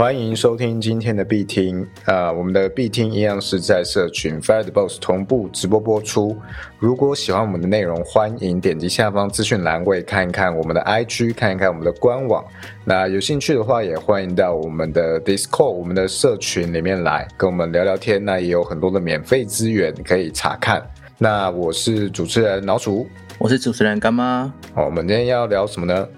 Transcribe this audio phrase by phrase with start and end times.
[0.00, 6.34] 欢迎收听今天的必听啊、我们的必听一样是在社群 Fire the Boss 同步直播播出。
[6.78, 12.42] 如果喜欢我们的内容，欢迎点击下方资讯栏位看一看我们的 IG，看一看我们的官网。
[12.82, 18.24] 那有兴趣的话，也欢迎到我们的 Discord 我们的社群里面来跟我们聊聊天。
[18.24, 20.82] 那也有很多的免费资源可以查看。
[21.18, 23.06] 那我是主持人老鼠，
[23.38, 24.50] 我是主持人干妈。
[24.72, 26.08] 好，我们今天要聊什么呢？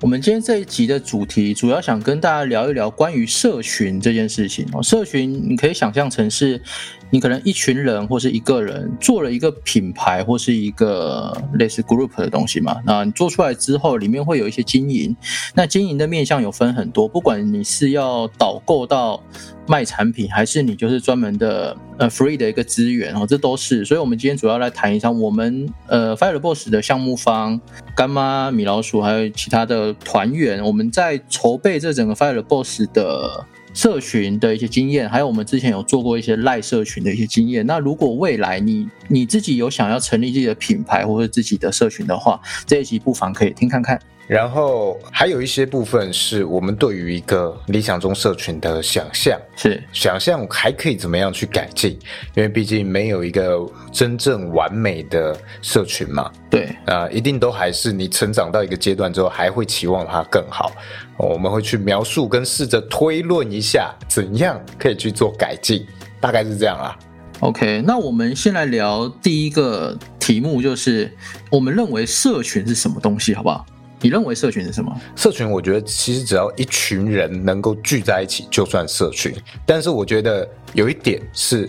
[0.00, 4.80] 我们今天这一集的主题，主要想跟大家聊一聊关于社群这件事情哦。
[4.80, 6.62] 社群你可以想象成是，
[7.10, 12.76] 你可能一群人或是一个人做了一个品牌或是一个类似 group 的东西嘛。
[12.84, 15.16] 那你做出来之后，里面会有一些经营。
[15.54, 19.22] 那经营的面向有分很多，不管你是要导购到
[19.66, 23.84] 卖产品，还是你就是专门的呃 free 的一个资源哦，这都是。
[23.84, 27.60] 所以我们今天主要来谈一下我们呃 Fire Boss 的项目方
[27.96, 33.44] 干妈、米老鼠，还有其他的团员，我们在筹备这整个 Fire Boss 的
[33.78, 37.64] 社群的一些经验，还有我们之前有做过一些赖社群的一些经验。
[37.64, 43.96] 那如果未来你你自己有想要成立自己的品牌或者自己的社群的话，这一集不妨可以听看看。
[44.28, 51.98] 然后还有一些部分是我们对于一个理想中社群的想象，是想象还可以怎么样去改进，
[52.34, 60.70] 因为毕竟没有一个真正完美的社群嘛，对，啊、一定都还是你成长到一个阶段之后，还会期望它更好。
[61.16, 65.86] 哦我们会去描述跟试着推论一下，怎样可以去做改进，
[66.20, 66.96] 大概是这样啦。
[67.40, 71.10] OK，那我们先来聊第一个题目，就是
[71.50, 73.64] 我们认为社群是什么东西，好不好？
[74.00, 74.94] 你认为社群是什么？
[75.16, 79.34] 社群，我觉得其实只要一群人能够聚在一起，就算社群。
[79.66, 81.68] 但是我觉得有一点是，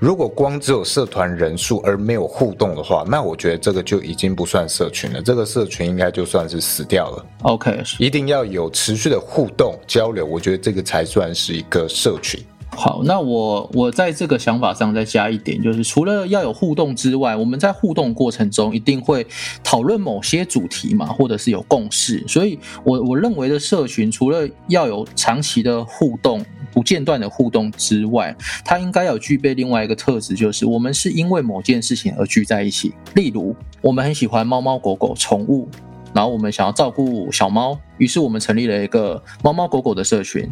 [0.00, 5.22] 如果光只有社团人数而没有互动的话，那我觉得这个就已经不算社群了。
[5.22, 7.26] 这个社群应该就算是死掉了。
[7.42, 12.42] OK，一定要有持续的互动交流，我觉得这个才算是一个社群。
[12.82, 19.26] 好，那我我在这个想法上再加一点，就是除了要有互动之外，我们在互动过程中一定会
[19.62, 22.24] 讨论某些主题嘛，或者是有共识。
[22.26, 26.42] 所以我我认为的社群，除了要有长期的互动、
[26.72, 32.94] 不间断的互动之外，它应该要具备另外一个特质，就是我们是因为某件事情而聚在一起。
[33.14, 35.68] 例如，我们很喜欢猫猫狗狗宠物，
[36.14, 40.50] 然后我们想要照顾小猫，于是我们成立了一个猫猫狗狗的社群。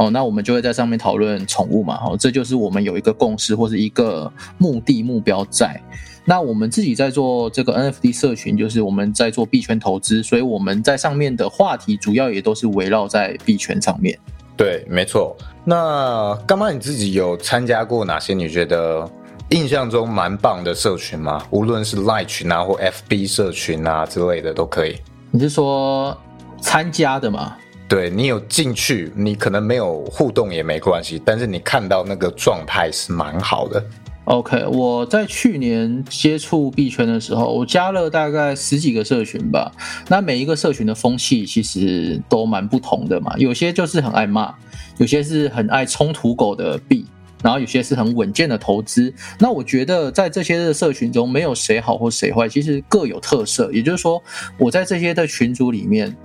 [0.00, 5.78] 哦，那我们就会在上面讨论宠物嘛，哦，这就是我们有一个共识或是一个目的目标在。
[6.24, 14.18] 那我们自己在做这个 NFT 社群，就是我们在做币圈投资，所以我们在上面的话题主要也都是围绕在币圈上面。
[14.56, 15.36] 对，没错。
[15.64, 19.06] 那干妈你自己有参加过哪些你觉得
[19.50, 21.44] 印象中蛮棒的社群吗？
[21.50, 24.96] 无论是 Line 群啊，或 FB 社群啊之类的都可以。
[25.30, 26.16] 你是说
[26.62, 27.54] 参加的吗？
[27.90, 33.84] 对你有进去，你可能没有互动也没关系，但是你看到那个状态是蛮好的。
[34.26, 39.72] OK，我在去年接触币圈的时候，我加了大概十几个社群吧。
[40.06, 44.54] 那每一个社群的风气其实都蛮不同的嘛，有些就是很爱骂，
[44.98, 47.04] 有些是很爱冲土狗的币，
[47.42, 49.12] 然后有些是很稳健的投资。
[49.40, 53.68] 那我觉得在这些的社群中，没有谁好或谁坏，其实各有特色。
[53.72, 54.22] 也就是说，
[54.58, 56.16] 我在这些的群组里面。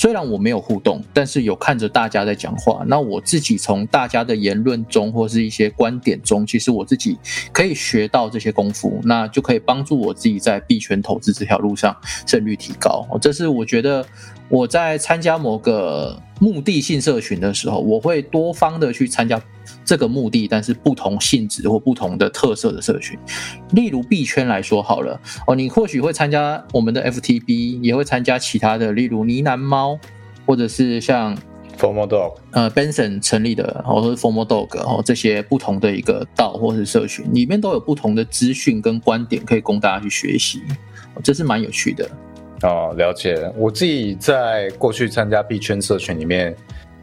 [0.00, 2.82] 虽然我没有互动，但是有看着大家在讲话。
[2.86, 7.18] 那我自己从大家的言论中或是一些观点中，其实我自己
[7.52, 11.94] 可以学到这些功夫，那就可以帮助我自己在币权投资这条路上
[12.26, 13.06] 胜率提高。
[13.20, 14.02] 这是我觉得
[14.48, 19.38] 我在参加某个目的性社群的时候，我会多方的去参加
[19.90, 23.18] 这个目的，但是不同性质或不同的特色的社群。
[23.72, 29.98] 例如币圈来说好了，哦，你或许会参加我们的 FTB，也会参加其他的，例如呢喃猫，
[30.46, 31.36] 或者是像
[31.76, 40.62] Formal Dog，呃 Benson 成立的，或者是 Formal Dog 哦这些不同的一个道或是社群，里面都有不同的资讯跟观点可以供大家去学习，
[41.14, 42.08] 哦这是蛮有趣的。
[42.62, 43.52] 哦，了解。
[43.56, 46.54] 我自己在过去参加币圈社群里面，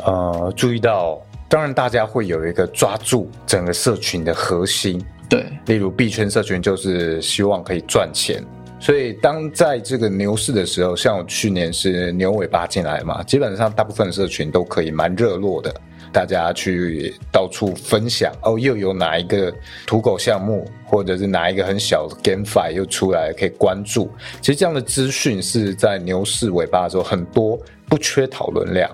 [0.05, 1.19] 呃，注意到，
[1.49, 8.43] 当然大家会有一个抓住整个社群的核心，对，例如币圈社群就是希望可以赚钱，
[8.79, 15.73] 所以当在这个牛市的时候，像我去年是牛尾巴进来嘛，基本上大部分社群都可以蛮热络的，
[16.11, 19.53] 大家去到处分享哦，又有哪一个
[19.85, 24.11] 土狗项目，或者是哪一个很小的 GameFi 又出来可以关注。
[24.41, 27.57] 其实这样的资讯是在牛市尾巴的时候很多，
[27.87, 28.89] 不缺讨论量。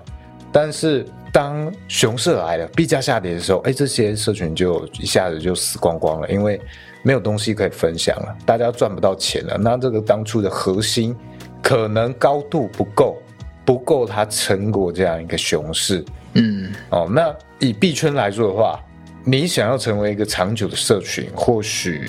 [0.52, 6.60] 但是当熊市来了，币价下跌的时候，哎，这些社群就一下子就死光光了，因为
[7.02, 9.58] 没有东西可以分享了，大家赚不到钱了。
[9.58, 11.12] 那这个当初的核心
[11.60, 13.20] 可能高度不够，
[13.64, 16.04] 不够它撑过这样一个熊市。
[16.34, 18.80] 嗯，哦，那以币圈来说的话，
[19.24, 22.08] 你想要成为一个长久的社群，或许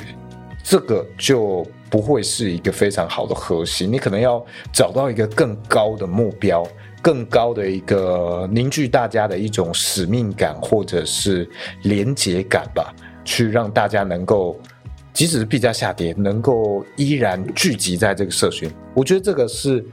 [0.64, 3.92] 这个就不会是一个非常好的核心。
[3.92, 6.64] 你可能要找到一个更高的目标，
[7.06, 11.48] 更高的一个凝聚大家的一种使命感，或者是
[11.84, 12.92] 连结感吧，
[13.24, 14.60] 去让大家能够，
[15.14, 18.68] 即使是币价下跌，能够依然聚集在这个社群。
[18.96, 19.86] 我觉得这个是。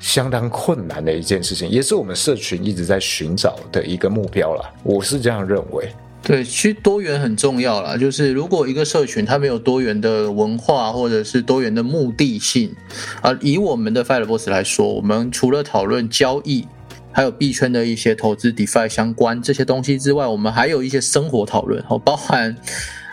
[0.00, 4.74] 相当困难的一件事情，也是我们社群一直在寻找的一个目标了。
[4.82, 5.88] 我是这样认为。
[6.24, 7.96] 对，其实多元很重要啦。
[7.96, 12.74] 就是如果一个社群它没有多元的文化，或者是多元的目的性，
[13.20, 16.66] 啊，以我们的 Fireboss 来说，我们除了讨论交易，
[17.12, 22.56] 还有币圈的一些投资 DeFi 相关这些东西之外，我们还有一些生活讨论，哦，包含。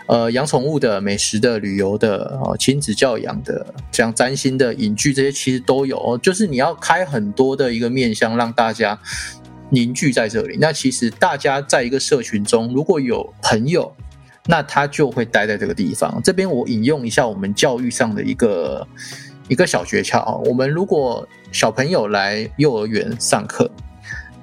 [0.08, 6.18] 呃，养宠物的、美食的、旅游的、哦，亲子教养的，像占星的、影剧这些，其实都有。
[6.18, 8.98] 就是你要开很多的一个面向，让大家
[9.72, 10.58] 凝聚在这里。
[10.60, 13.90] 那其实大家在一个社群中，如果有朋友，
[14.46, 16.20] 那他就会待在这个地方。
[16.22, 18.86] 这边我引用一下我们教育上的一个
[19.48, 23.70] 一个小诀窍啊我们如果小朋友来幼儿园上课。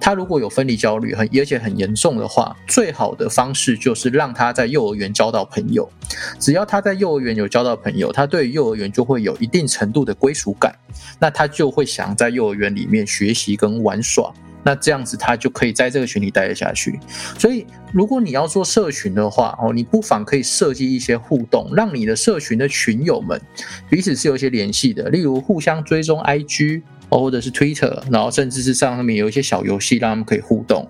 [0.01, 5.91] 他如果有分离焦虑，很而且很严重的话，最好的方式就是让他在幼儿园交到朋友。
[6.39, 10.73] 只要他在幼儿园有交到朋友，他对幼儿园就会有一定程度的归属感，
[11.19, 14.31] 那他就会想在幼儿园里面学习跟玩耍。
[14.69, 16.99] 那这样子他就可以在这个群里待得下去。
[17.39, 23.41] 所以，如果你要做社群的话，哦，你不妨可以设计一些互动，让你的社群的群友们
[23.89, 26.83] 彼此是有一些联系的，例如互相追踪 IG。
[27.11, 30.87] 或者是 Twitter，然后甚至是上面有一些小游戏，让他们可以互动。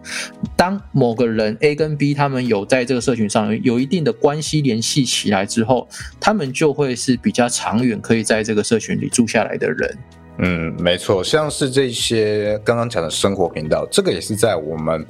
[0.53, 5.87] 当某个人 A 跟 B 他们有在这个社群上有一定的关系联系起来之后，
[6.19, 9.97] 他们就会是比较长远可以在这个社群里住下来的人。
[10.39, 15.05] 嗯，没错，像是这些刚刚讲的生活频道，这个也是在我们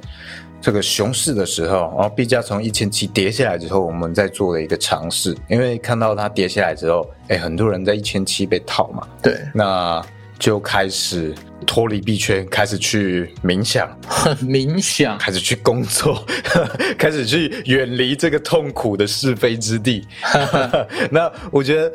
[0.60, 5.36] 这个熊市的时候，然后币价从一千七跌下来之后，我们在做的一个尝试。
[5.48, 9.06] 因为看到它跌下来之后，哎，很多人在一千七被套嘛。
[9.22, 10.04] 对，那。
[10.40, 11.34] 就开始
[11.66, 13.86] 脱离币圈，开始去冥想，
[14.42, 16.24] 冥想，开始去工作，
[16.96, 20.08] 开始去远离这个痛苦的是非之地。
[21.12, 21.92] 那我觉得，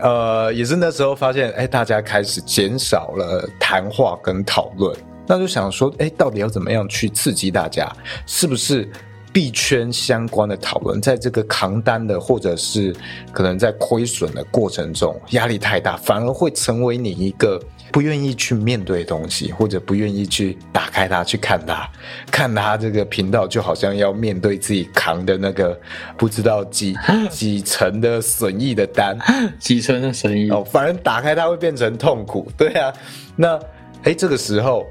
[0.00, 4.96] 呃，也是那时候发现，哎，大家开始减少了谈话跟讨论，
[5.26, 7.90] 那就想说，哎，到底要怎么样去刺激大家？
[8.26, 8.88] 是不是
[9.32, 12.94] 币圈相关的讨论，在这个扛单的，或者是
[13.32, 17.60] 可能在亏损的过程中，压力太大，反而会成为你一个。
[17.90, 21.88] 不愿意去面对东西，或者不愿意去打开它去看它，
[22.30, 25.78] 看它这个频道就好像要面对自己扛的那个
[26.16, 26.96] 不知道几
[27.30, 29.18] 几层的损益的单，
[29.58, 32.50] 几层的损益哦，反正打开它会变成痛苦。
[32.56, 32.92] 对啊，
[33.36, 33.58] 那
[34.04, 34.86] 哎，这个时候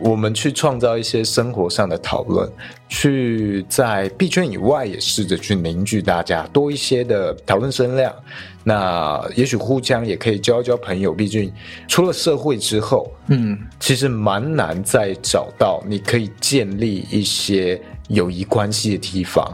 [0.00, 2.50] 我们去创造一些生活上的讨论，
[2.88, 8.14] 去在币圈以外也试着去凝聚大家多一些的讨论声量。
[8.64, 11.52] 那也许互相也可以交交朋友，毕竟
[11.88, 19.44] 出了社会之后，嗯，其实蛮难再找到你可以建立一些友谊关系的地方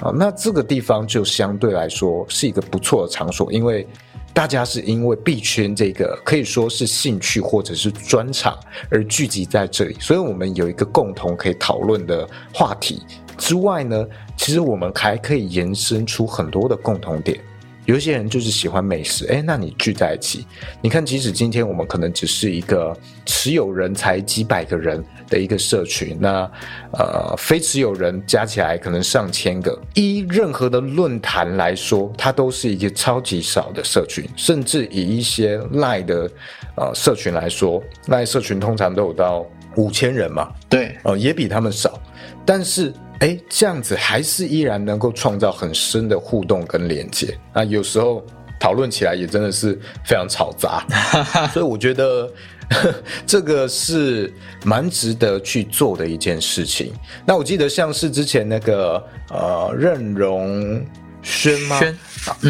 [0.00, 0.12] 啊。
[0.14, 3.86] 那这个地方就相对来说是一个不错的场所，因为
[4.34, 8.58] 大家是因为币圈这个可以说是兴趣或者是专长
[8.90, 13.02] 而聚集在这里，所以我们有一个共同可以讨论的话题
[13.36, 17.38] 之外呢，其实我们还可以延伸出很多的共同点。
[17.84, 20.46] 有些人就是喜欢美食，哎，那你聚在一起，
[20.80, 22.96] 你看，即使今天我们可能只是一个
[23.26, 26.48] 持有人才几百个人的一个社群，那
[26.92, 36.30] 呃，非持有人加起来可能上千个，依任何的论坛来说，它都是一个超级少的社群，甚至以一些赖的
[36.76, 39.46] 呃社群来说，赖社群通常都有到
[39.76, 41.98] 五千人嘛，对，呃，也比他们少，
[42.44, 42.92] 但是。
[43.22, 47.62] 哎，这样子还是依然能够创造很深的互动跟连接啊！
[47.62, 48.20] 有时候
[48.58, 50.84] 讨论起来也真的是非常嘈杂，
[51.54, 52.28] 所以我觉得
[53.26, 54.32] 这个是
[54.64, 56.92] 蛮值得去做的一件事情。
[57.26, 60.84] 那我记得像是之前那个呃任荣
[61.22, 61.78] 轩吗？
[61.78, 61.96] 轩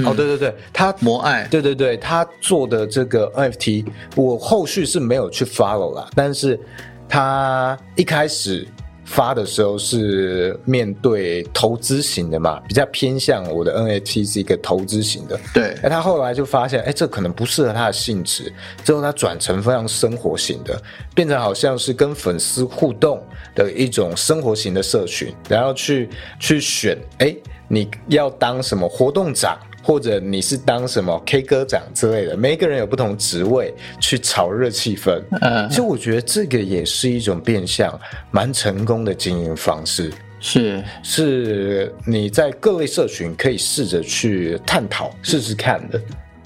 [0.04, 3.86] 哦，对对对，他摩爱，对对对，他做的这个 NFT，
[4.16, 6.58] 我后续是没有去 follow 啦，但是
[7.08, 8.66] 他一开始。
[9.04, 15.38] 发的时候是面对投资型的嘛，比较偏向我的 NFT 是一个投资型的。
[15.52, 18.52] 对，哎，他后来就发现，哎，这可能不适合他的性质，
[18.84, 20.80] 之后他转成非常生活型的，
[21.14, 23.22] 变成好像是跟粉丝互动
[23.54, 27.34] 的一种生活型的社群，然后去去选，哎，
[27.68, 35.20] 你要当什么活动长，或者你是当什么 K 歌长之类的，每一个人有不同职位去炒热气氛。
[35.40, 37.98] 嗯其实我觉得这个也是一种变相
[38.30, 46.00] 蛮成功的经营方式，是是你在各类社群可以试着去探讨试试看的。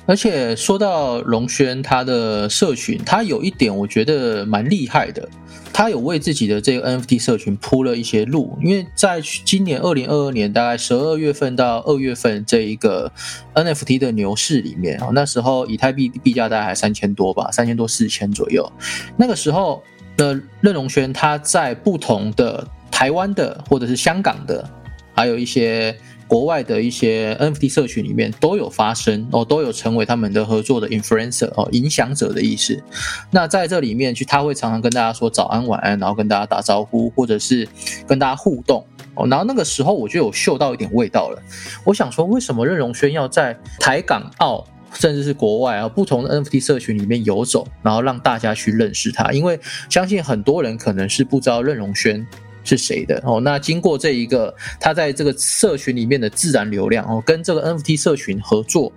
[0.07, 5.29] 而且说到龙轩他的社群，他有一点我觉得蛮厉害的，
[5.73, 8.57] 他有为自己的这个 NFT 社群铺了一些路。
[8.63, 13.11] 因为在今年二零二二年大概十二月份到二月份这一个
[13.55, 18.71] NFT 的牛市里面啊，那时候以太币币价大概还三千多吧，三千多四千左右。
[19.17, 19.83] 那个时候
[20.17, 24.71] 的任龙轩他在不同的台湾的或者是香港的，
[25.15, 25.97] 还有一些。
[26.29, 32.83] 国外的一些 NFT 社群里面都有发生哦，都有成为他们的合作的 influencer 哦，影响者的意思。
[33.31, 37.69] 那在这里面去，他会常常跟大家说早安晚安，然后跟大家打招呼，或者是
[38.07, 39.27] 跟大家互动哦。
[39.29, 41.41] 然后那个时候我就有嗅到一点味道了。
[41.85, 49.31] 我想说，为什么任荣轩要在台港澳甚至是国外啊不同的 NFT 社群里面游走，然后让大家去认识他？
[49.31, 52.27] 因为相信很多人可能是不知道任荣轩。
[52.67, 53.41] 是谁的哦？
[53.41, 58.93] 那经过这一个，他在这个社群里面的自然流量哦，跟这个 NFT 社群合作，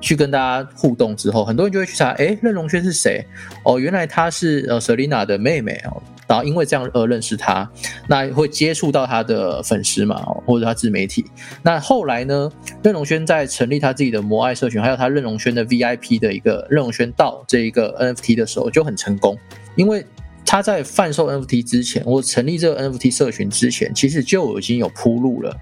[0.00, 3.26] 去跟大家互动之后，很多人就会去查，哎，任龙轩是谁？
[3.64, 7.68] 哦，原来他是呃 Selina 的妹妹哦，然后因为这样而认识他，
[8.06, 11.24] 那会接触到他的粉丝嘛，或者他自媒体。
[11.62, 12.50] 那后来呢，
[12.82, 19.36] 任龙轩在成立他自己的摩爱社群，还有他任龙轩的 VIP 的一个任龙轩到这一个 NFT 的时候，就很成功，
[19.74, 20.06] 因为。
[20.50, 25.54] 他在贩售 NFT 之前，我成立这个 NFT 社群之前，其实就已经有铺路了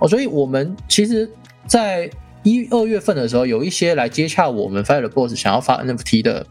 [0.00, 0.08] 哦。
[0.08, 1.30] 所以，我们其实，
[1.64, 2.10] 在
[2.42, 6.44] 一二月份的时候，有一些来接洽我们 Fire Boss 想要发 NFT 的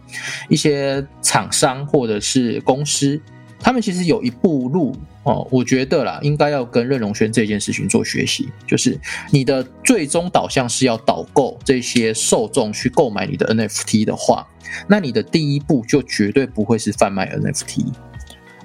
[0.47, 3.19] 一些厂商或者是公司，
[3.59, 5.47] 他们其实有一步路哦。
[5.51, 8.99] 我觉得啦，应该要跟任荣轩这件事情做学习，就是
[9.31, 14.47] 你的最终导向是要导购这些受众去购买你的 NFT 的话。
[14.87, 17.85] 那你的第一步就绝对不会是贩卖 NFT，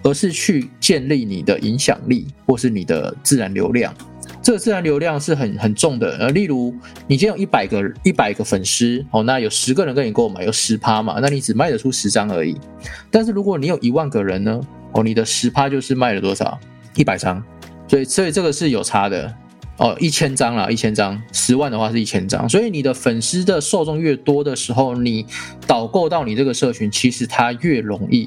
[0.02, 3.92] 而是去建立你的影响力或是你的自然流量。
[4.40, 6.16] 这个自然流量是很很重的。
[6.18, 6.72] 呃，例如
[7.08, 12.56] 你今天有一百个一百个粉丝哦，那有十个人跟你购买，有十趴嘛，那你只卖得出十张而已。
[13.10, 14.60] 但是如果你有一万个人呢，
[14.96, 16.58] 哦，你的十趴就是卖了多少？
[16.94, 17.42] 一百张。
[17.86, 19.32] 所以所以这个是有差的。
[19.78, 25.26] 哦，一千张啦，一千张，十万的话是一千张，所以你的粉丝的受众越多的时候，你
[25.66, 28.26] 导购到你这个社群，其实它越容易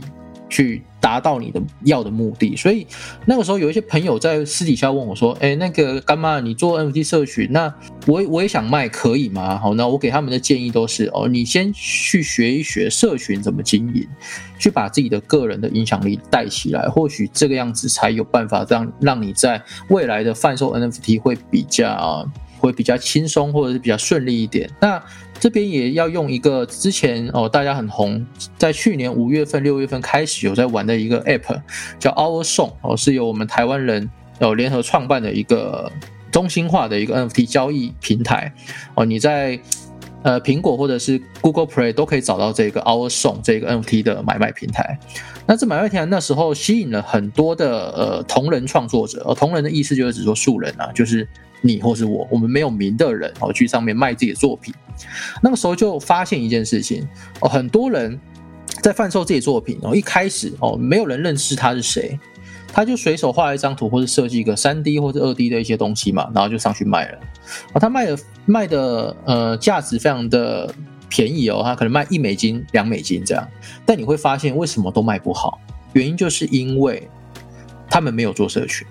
[0.49, 0.81] 去。
[1.01, 2.85] 达到你的要的目的，所以
[3.25, 7.73] 那个时候有一些朋友在私底下问我说：“哎，那个干妈，你做 NFT 社群，那
[8.05, 14.05] 我我也想卖，可以吗？”好，那我给他们的建议都是：哦，你先去学一学社群怎么经营，
[14.59, 22.29] 去把自己的个人的影响力带起来，或许这个样子才有办法让让你在未来的贩售 NFT 会比较
[22.59, 24.69] 会比较轻松，或者是比较顺利一点。
[24.79, 25.01] 那
[25.39, 28.25] 这边也要用一个之前哦，大家很红，
[28.57, 31.61] 在去年五月份、六月份开始有在玩的一个 App，
[31.97, 34.09] 叫 Our Song 哦，是由我们台湾人
[34.41, 35.89] 有联合创办的一个
[36.29, 38.53] 中心化的一个 NFT 交易平台
[38.95, 39.05] 哦。
[39.05, 39.57] 你在
[40.23, 44.99] 呃苹果或者是 Google Play 都可以找到这个 Our Song 这个 NFT 的买卖平台。
[45.45, 51.25] 那这买卖平台那时候吸引了很多的呃同人创作者，而同人的意思就是指说素人啊，就是
[51.61, 54.73] 你或是我，我们没有名的人哦，去上面卖自己的作品。
[55.41, 57.07] 那个时候就发现一件事情
[57.39, 58.19] 哦，很多人
[58.81, 62.19] 在贩售自己作品哦，一开始哦，没有人认识他是谁，
[62.73, 67.19] 他就随手画一张图或者设计一个三 D 或者二 D 的一些东西嘛，然后就上去卖了。
[67.73, 70.73] 啊，他卖的卖的呃价值非常的
[71.07, 73.47] 便宜哦，他可能卖一美金、两美金这样，
[73.85, 75.59] 但你会发现为什么都卖不好？
[75.93, 77.09] 原因就是因为
[77.89, 78.85] 他们没有做社群。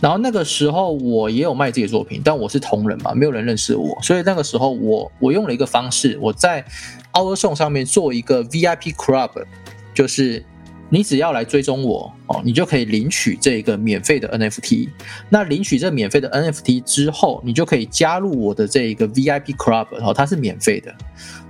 [0.00, 6.64] 然后那个时候我也有卖自己的作品，但我是同人嘛，没有人认识我，所以那个时候我我用了一个方式，我在
[7.12, 9.30] Our Song 上面做一个 VIP Club，
[9.92, 10.44] 就是
[10.90, 14.88] 你只要来追踪我哦，你就可以领取这个免费的 NFT。
[15.28, 20.94] 那领取这免费的 NFT 之后，你就可以加入我的这一个 VIP Club，哦，它是免费的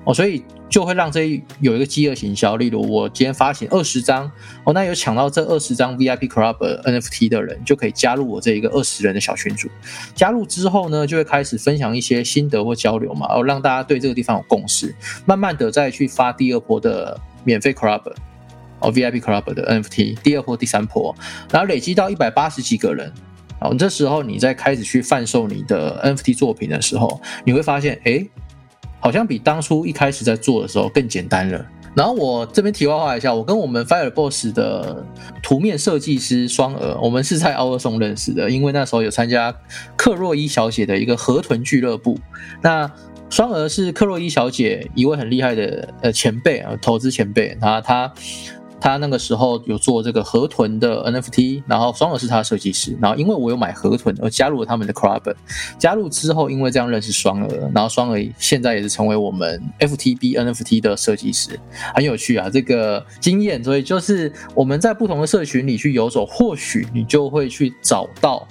[0.04, 0.44] 哦，所以。
[0.70, 4.30] 就会让这有一个饥饿行销，例如我今天发行二十张
[4.62, 9.68] 哦，那有抢到这二十张 VIP Club NFT 的人，就可以加入我这一个二十人的小群组。
[10.14, 14.94] 加入之后呢，就会开始分享一些心得或交流嘛，哦，让大家对这个地方有共识。
[15.26, 18.12] 慢慢的再去发第二波的免费 Club
[18.80, 21.14] 哦 VIP Club 的 NFT，第二波、第三波，
[21.50, 23.12] 然后累积到一百八十几个人
[23.60, 28.26] 哦，这时候你再开始去贩售你的 NFT 作品的时候，你会发现，哎。
[29.02, 31.66] 好像比当初一开始在做的时候更简单了。
[31.96, 35.02] 然后我这边题外话一下，我跟我们 Fireboss 的
[35.42, 39.56] 图面设计师双儿，我们是在奥尔松认识的，因为那时候有参加
[39.96, 42.18] 克洛伊小姐的一个河豚俱乐部。
[42.60, 42.92] 那
[43.30, 48.12] 双儿是克洛伊小姐一位很厉害的呃前辈啊，投资前辈，然后她。
[48.80, 55.34] 他那个时候有做这个河豚的 NFT，然后双儿是他的设计师，然后因为我有买河豚而加入了他们的 club，
[55.78, 61.58] 加入之后因为这样认识双儿，然后双儿现在也是成为我们 FTB NFT 的设计师，
[61.94, 68.46] 很有趣啊，这个经验，所以就是我们在不同的社群里去游走，或许你就会去找到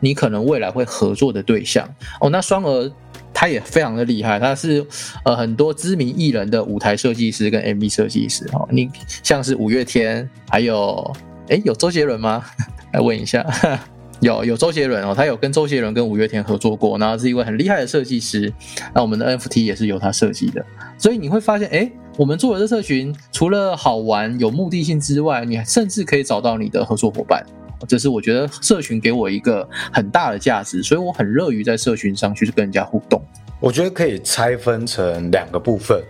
[0.00, 1.88] 你可能未来会合作的对象
[2.20, 2.28] 哦。
[2.30, 2.92] 那双儿。
[3.32, 4.84] 他也非常的厉害，他是
[5.24, 8.66] 呃很多知名艺人的舞台设计师跟 MV 设计师哈。
[8.70, 8.90] 你
[9.22, 11.14] 像是五月天，还有
[11.48, 12.44] 哎有周杰伦吗？
[12.92, 13.46] 来问一下，
[14.20, 18.52] 有有周杰伦哦，他有跟周杰伦跟五月天合作过，然后是一位很厉害的设计师。
[18.94, 20.64] 那我们的 NFT 也是由他设计的，
[20.96, 27.44] 所以你会发现，哎，我们做的这社群除了好玩有目的性之外，你甚至可以找到你的合作伙伴。
[27.86, 33.22] 这是我觉得社群给我一个很大的价值，所以我很乐于在社群上去跟人家互动。
[33.60, 36.02] 我觉得可以拆分成两个部分。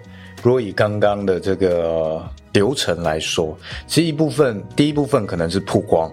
[0.42, 2.22] 如果以刚刚的这个
[2.52, 6.12] 流程来说，其实一部分第一部分可能是曝光，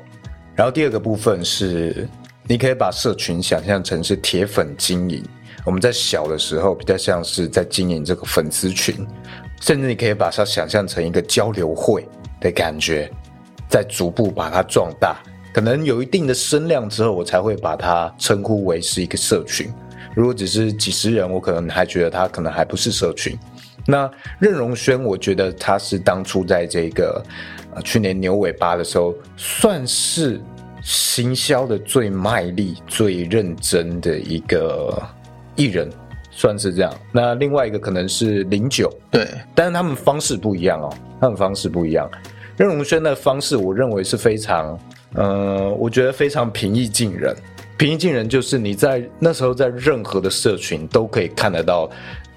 [0.56, 2.08] 然后第二个部分是
[2.48, 5.24] 你可以把社群想象成是铁粉经营。
[5.64, 8.96] 我们在小的时候比较像是在经营这个粉丝群，
[9.62, 12.08] 甚至你可以把它想象成一个交流会
[12.40, 13.12] 的感觉，
[13.70, 15.18] 在逐步把它壮大。
[15.56, 19.74] 可能有一定的声量之后，我才会把它称呼为是一个社群。
[20.14, 23.40] 如果只是几十人，我可能还觉得它可能还不是社群。
[23.88, 27.24] 那任荣轩，我觉得他是当初在这个
[27.74, 30.42] 呃去年牛尾巴的时候，算是
[30.82, 35.02] 行销的最卖力、最认真的一个
[35.56, 35.90] 艺人，
[36.32, 36.94] 算是这样。
[37.14, 42.12] 那另外一个可能是零九，对，但是他们方式不一样哦，他们方式不一样。
[42.58, 44.78] 任荣轩的方式，我认为是非常。
[45.16, 47.36] 嗯，我觉得非常平易近人。
[47.78, 51.90] 平易近人就是你在那时候在任何的社群都可以看得到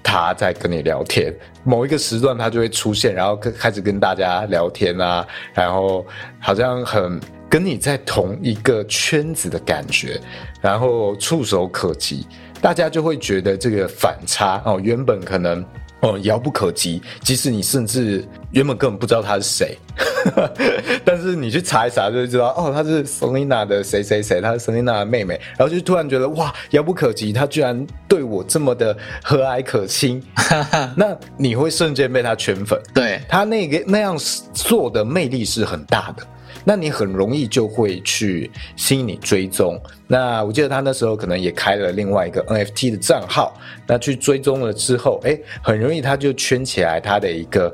[0.03, 1.33] 他在跟你聊天，
[1.63, 6.05] 某一个时段他就会出现，然后开始跟大家聊天啊，然后
[6.39, 10.19] 好像很跟你在同一个圈子的感觉，
[10.61, 12.27] 然后触手可及，
[12.61, 15.65] 大家就会觉得这个反差哦，原本可能。
[16.01, 17.01] 哦，遥不可及。
[17.23, 19.77] 即使你甚至原本根本不知道他是谁，
[21.05, 25.39] 但是你去查一查就知道，哦，她是 Selina 的谁谁谁，她是 Selina 的妹妹。
[25.57, 30.21] 然后就突然觉得，哇，遥不可及，她居然对我这么的和蔼可亲。
[30.95, 32.79] 那你会瞬间被她圈粉。
[32.93, 34.17] 对她那个那样
[34.53, 36.23] 做的魅力是很大的。
[36.65, 39.81] 那你很容易就会去吸引你追踪。
[40.05, 43.53] 那我记得他那时候可能也开了另外一个 NFT 的账号，
[43.87, 47.73] 那去追踪了之后，哎，很容易他就圈起来他的一个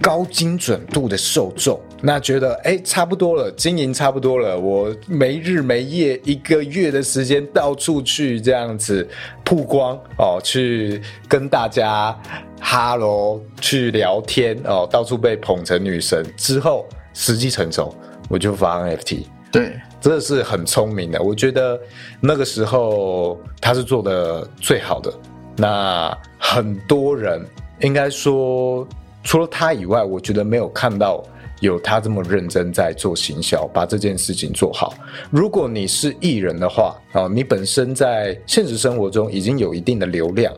[0.00, 1.80] 高精准度的受众。
[2.00, 9.06] 那觉得哎，差不多了，经营差不多了，我没日没夜一个月的时间到处去这样子
[9.44, 12.16] 曝光哦，去跟大家
[12.60, 17.94] 哈喽，去聊天哦，到处被捧成女神之后，时机成熟。
[18.30, 21.18] 我就发 NFT，对，真的是很聪明的。
[21.22, 21.80] 我觉得
[22.20, 25.10] 那个时候他是做的最好的。
[25.56, 27.42] 那很多人
[27.80, 28.86] 应该说，
[29.28, 31.22] 除了他以外，我觉得没有看到
[31.60, 34.94] 有他这么认真在做行销，把这件事情做好。
[35.30, 40.50] 如果你是艺人的话，啊，你本身在现实生活中已经有一定的流量，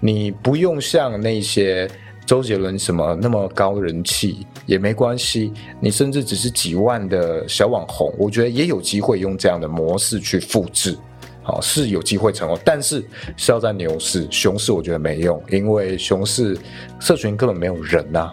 [0.00, 1.88] 你不用像那些。
[2.26, 10.98] 周杰伦什么那么高人气也没关系，你甚至只是几万的小网红，我觉得也有机会用这样的模式去复制，
[11.46, 13.00] 好是有机会成功，但是
[13.36, 16.58] 是要在牛市、熊市，我觉得没用，因为熊市
[16.98, 18.32] 社群根本没有人呐，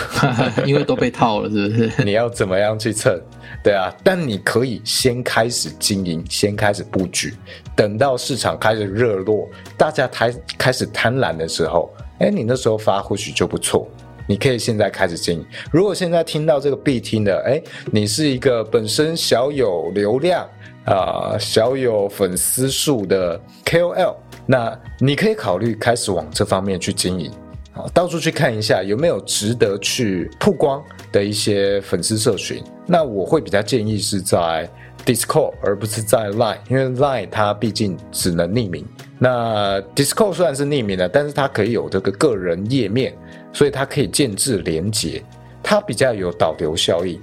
[0.64, 1.92] 因为都被套了，是不是？
[2.02, 3.14] 你要怎么样去蹭？
[3.62, 7.34] 对啊，但你可以先开始经营，先开始布局，
[7.74, 11.92] 等到市场开始热络，大家开开始贪婪的时候。
[12.18, 13.86] 哎，你那时候发或许就不错，
[14.26, 15.46] 你可以现在开始经营。
[15.70, 20.48] 如果现在听到这个必听的，哎，你是一个本身小有流量
[20.86, 24.14] 啊、小有粉丝数的 KOL，
[24.46, 27.30] 那你可以考虑开始往这方面去经营
[27.74, 32.62] 啊，到处去看一下有没有值得去曝光的一些粉丝社群。
[32.86, 34.70] 那我会比较建议是在
[35.04, 38.86] Discord 而不是在 Line，因为 Line 它毕竟只能匿名。
[39.18, 43.12] 那 Discord 虽然是匿名的，但是它可以有这个个人页面，
[43.52, 45.20] 所以它可以建制连接，
[45.64, 47.20] 它比较有导流效应。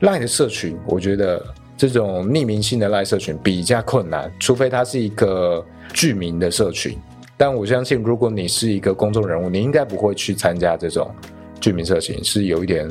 [0.00, 1.44] Line 的社群，我觉得
[1.80, 5.64] 这种匿名性的 Line 社群比较困难，除非它是一个
[5.94, 6.94] 居民的社群。
[7.38, 11.10] 但我相信，如果你是一个公众人物，你应该不会去参加这种
[11.58, 12.86] 居民社群，是有一点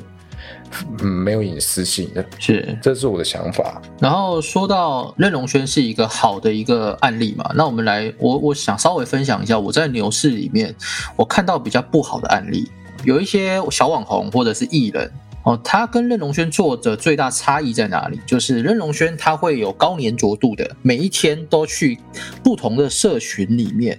[1.04, 2.76] 嗯没有隐私性的， 是。
[2.82, 3.80] 这是我的想法。
[4.00, 10.74] 然后说到任龙轩是一个好的一个案例嘛，那我们来，我我想稍微分享一下我在牛市里面
[11.16, 12.68] 我看到比较不好的案例，
[13.04, 15.12] 有一些小网红或者是艺人
[15.44, 18.20] 哦，他跟任龙轩做的最大差异在哪里？
[18.26, 21.98] 就是任龙轩他会有高粘着度的，每一天都去
[22.44, 23.98] 不同的社群里面。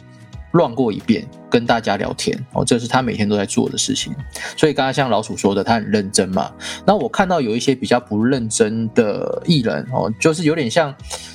[0.52, 4.12] 乱过一遍，跟大家聊天哦，这是他每天都在做的事情。
[4.56, 6.50] 所以刚刚像老鼠说的，他很认真嘛。
[6.84, 10.92] 那我看到有一些比较不认真的艺人哦，就是有点像，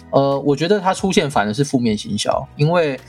[0.10, 3.00] 呃，我觉得他出现反而是负面行销，因为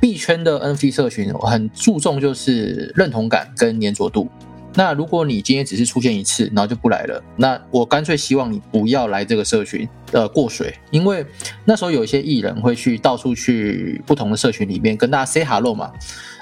[0.00, 4.28] 币圈的 NFT 社群很注重就是认同感跟粘着度。
[4.74, 11.24] 那如果你今天只是出现一次，然后就不来了，那我干脆希望你不要来这个社群呃过水，因为
[11.64, 15.90] 那时候有一些艺人会去到处去不同的社群里面跟大家 say hello 嘛，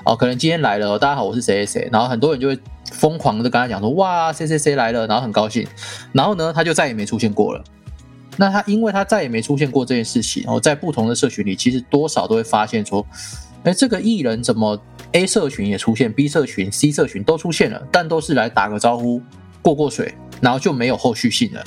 [0.04, 2.58] 哦，可能今天来了，大家好，我是谁谁谁，然后很多人就会
[2.92, 5.66] 疯狂的跟他讲说，哇，谁谁谁来了，然后很高兴，
[6.12, 7.64] 然后呢，他就再也没出现过了。
[8.38, 13.06] 那他因为他再也没出现过这件事情，然后在不同的社群里，其实多少都会发现说，
[13.66, 19.20] 哎，这个艺人怎么？A 社群也出现，B 社群、C 社群都出现了，但都是来打个招呼、
[19.60, 21.64] 过过水，然后就没有后续性了。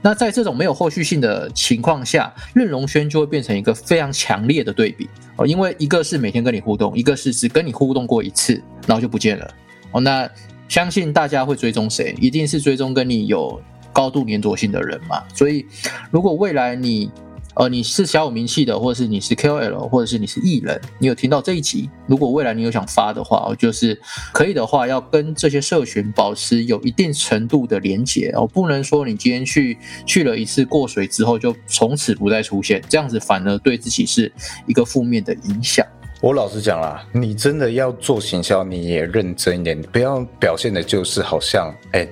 [0.00, 8.54] 那在这种没有后续性的情况下，任荣轩就会变成一个非常强烈的对比哦，因为一个是每天跟你互动，一个是只跟你互动过一次，
[8.86, 9.50] 然后就不见了
[9.90, 10.00] 哦。
[10.00, 10.30] 那
[10.68, 12.14] 相信大家会追踪谁？
[12.20, 13.60] 一定是追踪跟你有
[13.92, 15.24] 高度粘着性的人嘛。
[15.34, 15.66] 所以，
[16.12, 17.10] 如果未来你
[17.54, 21.90] 呃，你是小有名气的，或者是你是 KOL，或者是你是艺人，你有听到这一集？
[22.06, 23.98] 如果未来你有想发的话，就是
[24.32, 34.32] 可以的话，要跟这些社群保持有一定程度的连接哦，不能说你今天去去了一次过水之后，就从此不再出现，这样子反而对自己是
[34.66, 35.84] 一个负面的影响。
[36.22, 42.06] 我老实讲啦，你真的要做行销，你也认真一点，不要表现的就是好像，哎，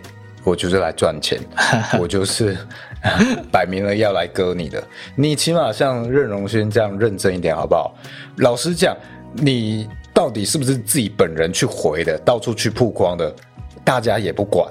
[0.49, 1.39] 我就是来赚钱，
[2.01, 2.57] 我就是。
[3.53, 4.83] 摆明了要来割你的，
[5.15, 7.95] 你起码像任荣轩这样认真一点好不好？
[8.39, 8.97] 老实讲，
[9.35, 13.33] 你到底是不是自己本人去回的，到处去曝光的，
[13.85, 14.69] 大家也不管。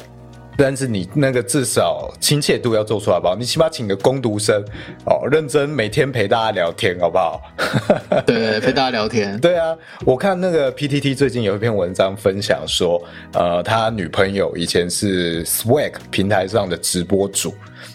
[0.57, 3.35] 但是你那个至少亲切度要做出来，好不好？
[3.35, 4.59] 你起码请个攻读生
[5.05, 7.41] 哦，认真每天陪大家聊天，好不好？
[8.25, 9.37] 对，陪大家聊天。
[9.39, 13.01] 对啊，我看那个 PTT 最近有一篇文章分享说，
[13.33, 17.53] 呃，他女朋友以前是 Swag 平台上的直播主。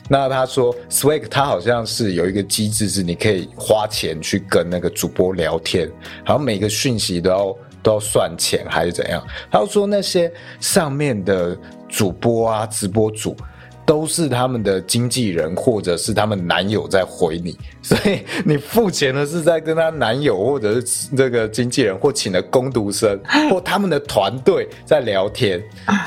[0.09, 5.91] 那他说，Swag 他好像是有一个机制，是你可以花钱去跟那个主播聊天，
[6.25, 9.25] 好像每个讯息都要都要算钱还是怎样？
[9.51, 11.57] 他说那些上面的
[11.93, 13.37] 主播啊、直播主
[13.85, 25.63] 都是他们的经纪人或者是他们男友在回你，所以你付钱的是在跟他男友或者是这个经纪人或请的攻读生 或他们的团队在聊天，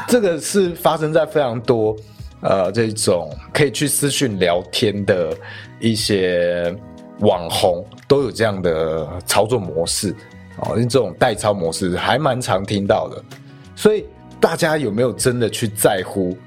[0.08, 1.96] 这个是发生在非常多。
[2.42, 5.36] 呃，这种可以去私讯聊天的
[5.80, 6.76] 一些
[7.20, 10.16] 网红都有这样的操作模式
[10.58, 13.24] 哦，这种代操模式还蛮常听到的，
[13.76, 14.06] 所以
[14.46, 16.38] 大家有没有真的去在乎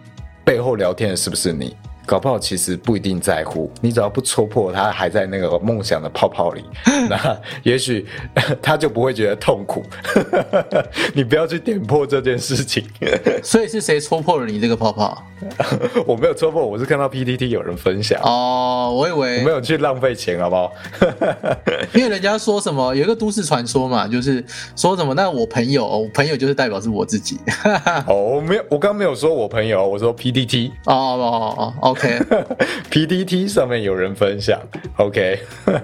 [0.44, 1.76] 背后聊天的是不是你？
[2.08, 6.64] 搞不好其实不一定在乎，你只要不戳破他还在那个梦想的泡泡里，
[7.10, 8.06] 那也许
[8.62, 9.84] 他就不会觉得痛苦。
[11.12, 12.82] 你不要去点破这件事情。
[13.42, 15.22] 所以是谁戳破了你这个泡泡？
[16.06, 18.18] 我没有戳破，我是看到 PTT 有人分享。
[18.22, 20.72] 哦，我以为我没有去浪费钱，好不好？
[21.92, 24.42] 因为人家说什么有一个都市传说嘛，就是
[24.74, 27.38] 说什么那我朋友，我朋友就是代表是我自己。
[28.06, 30.70] 哦，我没有，我刚没有说我朋友，我说 PTT。
[30.86, 31.97] 哦哦哦哦。
[31.98, 34.60] OK，PDT 上面有人分享
[34.96, 35.40] ，OK，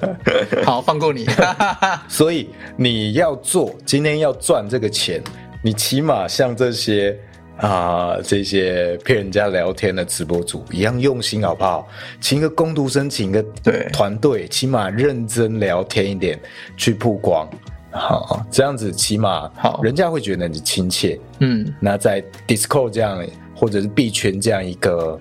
[0.65, 1.27] 好放过你。
[2.09, 5.21] 所以你要做，今天要赚这个钱，
[5.63, 7.19] 你起码像这些
[7.57, 11.89] 啊这些骗人家聊天的直播主一样用心，好不好？
[12.21, 16.39] 请个工读生，请个对团队，起码认真聊天一点，
[16.77, 17.49] 去曝光，
[17.91, 21.19] 好，这样子起码好，人家会觉得你亲切。
[21.41, 23.25] 嗯，那在 Discord 这样，
[23.57, 25.19] 或者是币圈这样一个。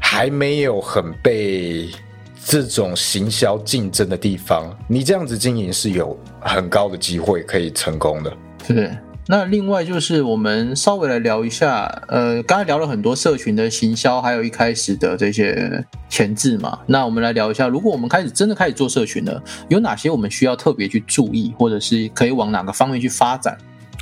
[0.00, 1.88] 还没有很被
[2.44, 8.32] 这种行销竞争的地方，你这样子经营是有很高的机会可以成功的。
[8.66, 8.96] 是，
[9.28, 16.80] 那另外就是我们稍微来聊一下，呃，刚才聊了很多社群的行销，还有一开始的这些前置嘛。
[16.86, 23.56] 那我们来聊一下，如果我们开始真的开始做社群了，有哪些我们需要特别去注意，或者是可以往哪个方面去发展？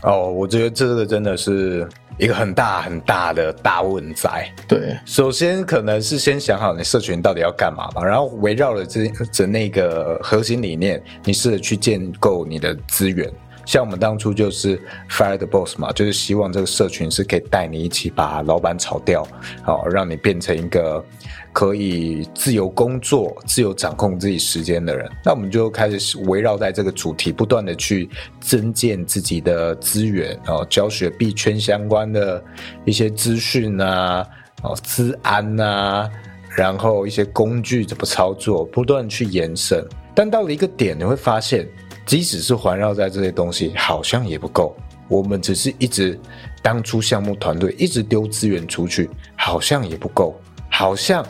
[0.05, 1.87] 哦，我觉得这个真的是。
[2.19, 13.31] 一个很大很大的大问在，对，首先可能是先想好你社群到底要干嘛吧，然后围绕了这这那个核心理念，你试着去建构你的资源。
[13.65, 19.27] 像我们当初就是 fire the boss 嘛，就是希望这个社群是可以带你一起把老板炒掉，
[19.63, 21.05] 好，让你变成一个
[21.53, 25.11] 可以自由工作、自由掌控自己时间的人。
[25.25, 28.09] 那我们就开始围绕在这个主题，不断的去
[28.41, 32.43] 增建自己的资源，然后教学币圈相关的
[32.85, 34.27] 一些资讯啊，
[34.63, 36.11] 哦，资安啊，
[36.57, 39.85] 然后一些工具怎么操作，不断去延伸。
[40.15, 41.69] 但到了一个点，你会发现。
[42.07, 44.75] 即使是环绕在这些东西，好像也不够。
[45.09, 46.19] 我们只是一直
[46.63, 50.35] 当初项目团队一直丢资源出去，好像也不够，
[50.71, 51.23] 好像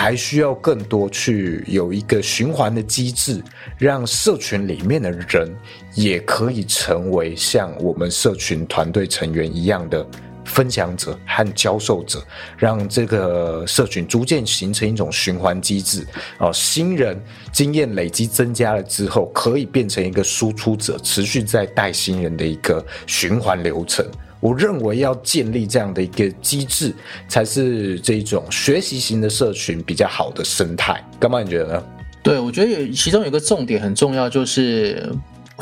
[0.00, 3.38] 还需要更多去有一个循环的机制，
[3.76, 5.54] 让社群里面的人
[5.94, 10.06] 也可以成为像我们社群团队成员一样的。
[10.46, 12.20] 分享者和教授者，
[12.56, 16.04] 让这个社群逐渐形成一种循环机制。
[16.38, 17.16] 哦，新人
[17.52, 24.04] 经验累积增加了之后，可以变成一个输出者，持续在带新人的一个循环流程。
[24.40, 26.92] 我认为要建立这样的一个机制，
[27.28, 31.00] 才是这种学习型的社群比较好的生态。
[31.20, 31.84] 干嘛你觉得呢？
[32.22, 35.12] 对，我觉得有其中有一个重点很重要，就是。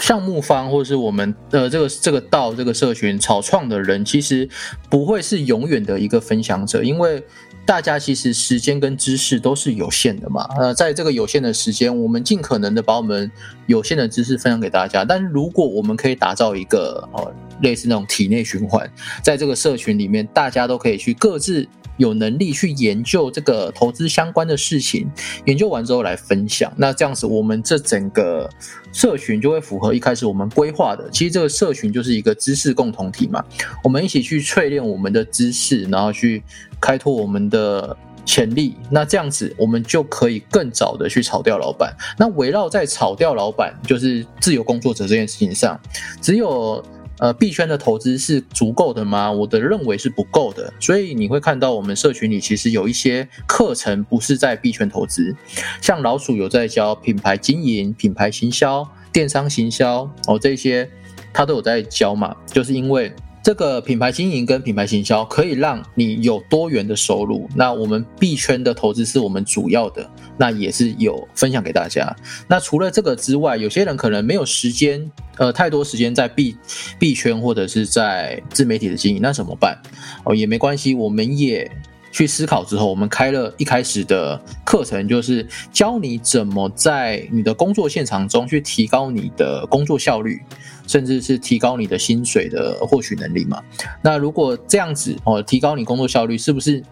[0.00, 4.48] 项目方或是我们呃这个这个道这个社群草创的人，其实
[4.88, 7.20] 不会是永远的一个分享者，因为
[7.68, 10.48] 大家其实时间跟知识都是有限的嘛。
[10.58, 13.30] 呃，在这个有限的时间，我们尽可能的把我们
[13.66, 15.04] 有限的知识分享给大家。
[15.04, 18.90] 但如果我们可以打造一个哦类似那种体内循环，
[19.22, 21.68] 在这个社群里面，大家都可以去各自。
[21.98, 25.06] 有能力去研究这个投资相关的事情，
[25.44, 28.48] 研究完之后来分享，那这样子我们这整个
[28.92, 31.10] 社群就会符合一开始我们规划的。
[31.10, 33.44] 其实这个社群就是一个知识共同体嘛，
[33.84, 36.42] 我们一起去淬炼我们的知识，然后去
[36.80, 38.76] 开拓我们的潜力。
[38.90, 41.94] 那这样子我们就可以更早的去炒掉老板。
[42.18, 45.78] 那围绕在炒掉老板就是自由工作者这件事情上，
[46.22, 46.84] 只有。
[47.18, 49.30] 呃，币圈的投资是足够的吗？
[49.30, 55.34] 我的认为是不够的，所以你会看到我们社群里其实有一些课程不是在币圈投资，
[55.80, 60.88] 像老鼠有在教品牌经营、品牌行销、电商行销哦，这些
[61.32, 63.12] 他都有在教嘛，就是因为。
[63.48, 67.48] 这个品牌经营跟品牌行销可以让你有多元的收入。
[67.56, 70.06] 那我们币圈的投资是我们主要的，
[70.36, 72.14] 那也是有分享给大家。
[72.46, 76.54] 那除了这个之外，有些人可能没有时间，呃，太多时间在币
[76.98, 79.80] 币圈或者是在自媒体的经营，那怎么办？
[80.24, 81.70] 哦，也没关系，我们也
[82.10, 90.40] 去思考之后，我们开了一开始的课程，就是教你怎么在你的工作现场中去提高你的工作效率。
[90.86, 93.62] 甚至是提高你的薪水的获取能力嘛？
[94.00, 96.82] 那如果这样子哦，提高你工作效率，是不是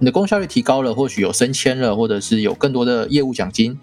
[0.00, 3.78] 你的工作效率提高了，或许有升迁了，或者是有更多的业务奖金？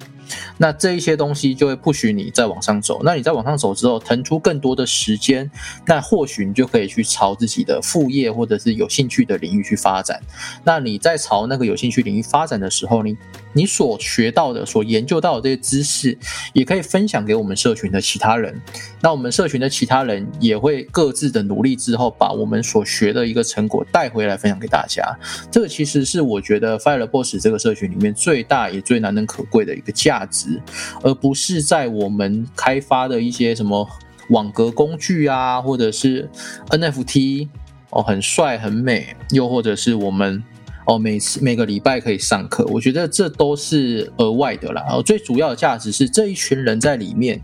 [0.57, 3.01] 那这一些东西就会不许你再往上走。
[3.03, 5.49] 那你再往上走之后，腾出更多的时间，
[5.85, 10.21] 那或许你就可以去朝自己的副业或者是有兴趣的领域去发展。
[10.63, 13.17] 那你在朝那个有兴趣领域发展的时候，你
[13.53, 16.17] 你所学到的、所研究到的这些知识，
[16.53, 18.59] 也可以分享给我们社群的其他人。
[19.01, 25.03] 那我们社群的其他人也会各自的努力之后，把我们所学的一个成果带回来分享给大家。
[25.51, 29.91] 这个其实是我觉得 Fire Boss 这个社群里面最大也最难能可贵的一个。
[30.01, 30.59] 价值，
[31.03, 33.87] 而不是在我们开发的一些什么
[34.29, 36.27] 网格工具啊，或者是
[36.69, 37.49] NFT
[37.89, 40.41] 哦，很帅很美，又或者是我们
[40.91, 44.83] 哦，每次每个礼拜可以上课，我觉得这都是额外的啦。
[45.05, 47.41] 最主要的价值是这一群人在里面，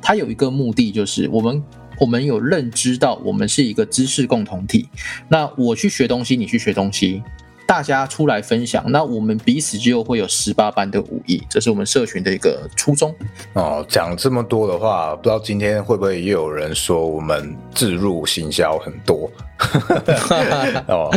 [0.00, 1.62] 他有一个目的，就是我们
[2.00, 4.88] 我们有认知到我们是一个知识共同体。
[5.28, 7.22] 那我去学东西，你去学东西。
[7.66, 13.12] 大家出来分享，那我们彼此就会有十八般的武艺，这是我们社群的一个初衷。
[13.54, 19.28] 哦，讲这么多的话，不知道今天会不会又有人说我们自入行销很多？
[20.86, 21.10] 哦，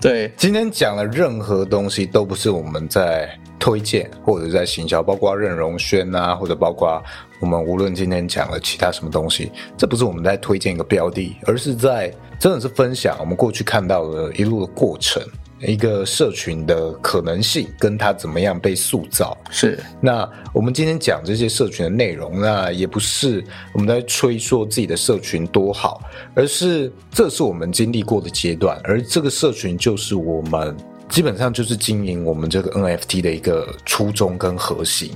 [0.00, 7.02] 对，今天讲的任何东西都不是我们在推荐或者在行销，包括任荣轩啊，或者包括
[7.40, 15.20] 我们无论今天讲了其他什么东西，这不是我们在推荐一个标的，而是在真的是分享我们过去看到的一路的过程。
[15.60, 19.78] 一个社群的可能性，跟它怎么样被塑造是。
[20.00, 23.42] 那我们今天讲这些社群的内容，那也不是
[23.72, 26.02] 我们在吹说自己的社群多好，
[26.34, 30.76] 而是这是我们经历过的阶段，而这个社群就是我们
[31.08, 35.12] 基本上就是经营我们这个 NFT 的一个初衷跟核心，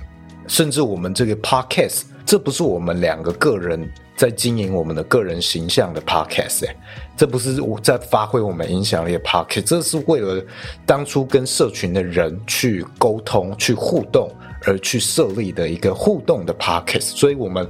[0.47, 3.91] 甚至我们这个 Podcast，这不是我们两个个人。
[4.17, 6.77] 在经营我们的个人形象的 podcast，哎，
[7.17, 10.45] 这不是我在发挥我们影响力的 podcast，这是为了
[10.85, 14.31] 当初跟社群的人去沟通、去互动
[14.67, 17.67] 而去设立的一个互动的 podcast，所以我们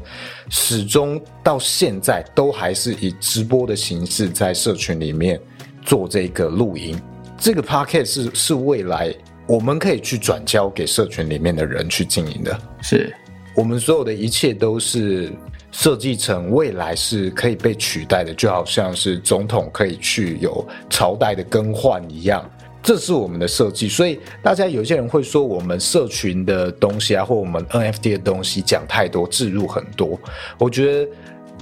[0.48, 5.40] 始终到现在都还是以直播的形式在社群里面
[5.84, 7.00] 做这个录音。
[7.38, 9.14] 这个 podcast 是是未来
[9.46, 13.14] 我们可以去转交给社群里面的人去经营的，是
[13.60, 15.30] 我们所有的一切都是
[15.70, 22.42] 设计成未来是可以被取代的，就好像是总统可以去有朝代的更换一样。
[22.82, 30.18] 这是我们的设计，所以大家有些人会说我们社群的东西啊，或我们 NFT 的东西讲太多，置入很多。
[30.56, 31.10] 我觉得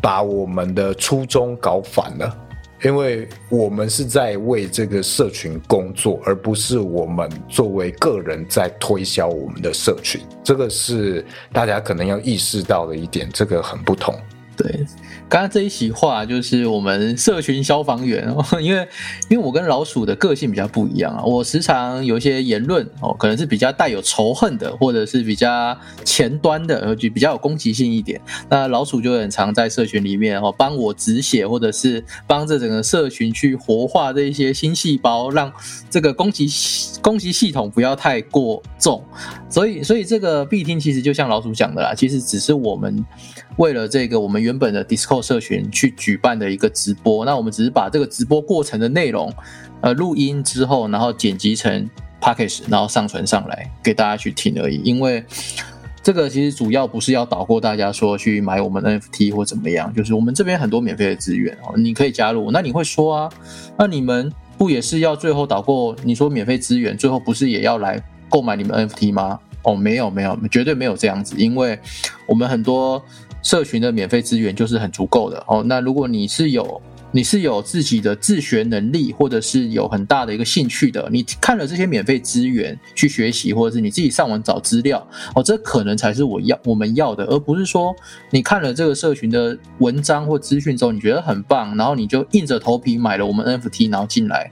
[0.01, 2.39] 把我们的初衷搞反了，
[2.85, 10.21] 因为我们是在为这个社群工作，而不是我们作为个人在推销我们的社群。
[10.45, 14.15] 这个是大家可能要意识到的一点，这个很不同。
[14.57, 14.87] 对。
[15.29, 18.89] 刚刚这一席话就是我们社群消防员哦， 因为
[19.29, 28.19] 因为我跟老鼠的个性比较不一样啊，我时常有一些言论哦，可能是比较带有仇恨的，或者是比较前端的，而且比较有攻击性一点。
[28.49, 35.53] 那老鼠就很常在社群里面哦，帮我止血，或者是帮着整个社群去活化这一些新细胞，让
[35.91, 36.49] 这个攻击
[37.03, 39.05] 攻击系统不要太过重。
[39.51, 43.05] 所以，所以这个必听其实就像老鼠讲的啦，其实只是我们。
[43.59, 49.33] 为了这个，我们原本的 Discord 社群去举办的一个直播，那我们只是把这个直播过程的内容，
[49.81, 51.91] 呃，录音之后，然后剪辑成
[52.21, 54.81] Package，然后上传上来给大家去听而已。
[54.85, 55.25] 因为
[56.05, 62.53] 这个其实主要不是要导过大家说去买我们 NFT 或怎么样，就是我们这边很多免费的资源哦，你可以加入。
[62.53, 63.33] 那你会说啊，
[63.77, 65.97] 那你们不也是要最后导过？
[66.05, 69.41] 你说免费资源，最后不是也要来购买你们 NFT 吗？
[69.63, 71.77] 哦，没有没有，绝对没有这样子，因为
[72.25, 73.03] 我们很多。
[73.43, 75.63] 社群的免费资源就是很足够的哦。
[75.67, 87.95] 那如果你是有你是有自己的自学能力，或者是有很大的一个兴趣的，你看了这些免费资源去学习，或者是你自己上网找资料哦，这可能才是我要我们要的，而不是说
[88.31, 94.51] 你看了这个社群的文章或资讯之后，你觉得很棒，然后你就硬着头皮买了我们 NFT，然后进来。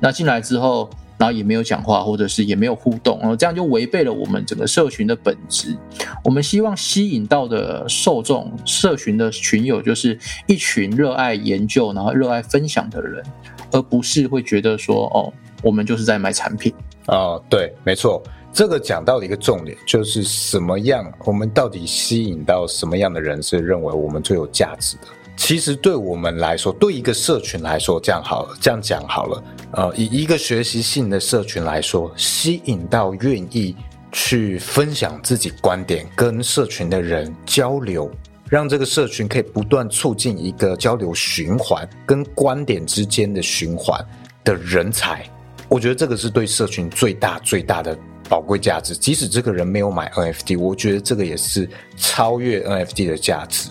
[0.00, 0.90] 那进来之后。
[1.22, 5.78] 然后也没有讲话，或者是也没有互动，然后这样就违背了我们整个社群的本质。
[6.24, 13.24] 我们希望吸引到的受众、社群的群友，就是一群热爱研究、然后热爱分享的人，
[13.70, 15.32] 而不是会觉得说，哦，
[15.62, 16.74] 我们就是在卖产品。
[17.06, 18.20] 哦，对，没错，
[18.52, 25.02] 这个讲到的一个重点就是什么样，我们到底吸引到什么样的人是认为我们最有价值的。
[25.42, 29.44] 其实对我们来说，对一个社群来说，这样好了，这样讲好了。
[29.72, 33.74] 呃，以一个学习性的社群来说，吸引到愿意
[34.12, 38.08] 去分享自己观点、跟社群的人交流，
[38.48, 44.00] 让这个社群可以不断促进一个交流循环跟观点之间的循环
[44.44, 45.28] 的人才，
[45.68, 48.94] 我觉得这个是对社群最大最大的宝贵价值。
[48.94, 53.70] 即使这个人没有买 NFT，我觉得这个也是超越 NFT 的价值。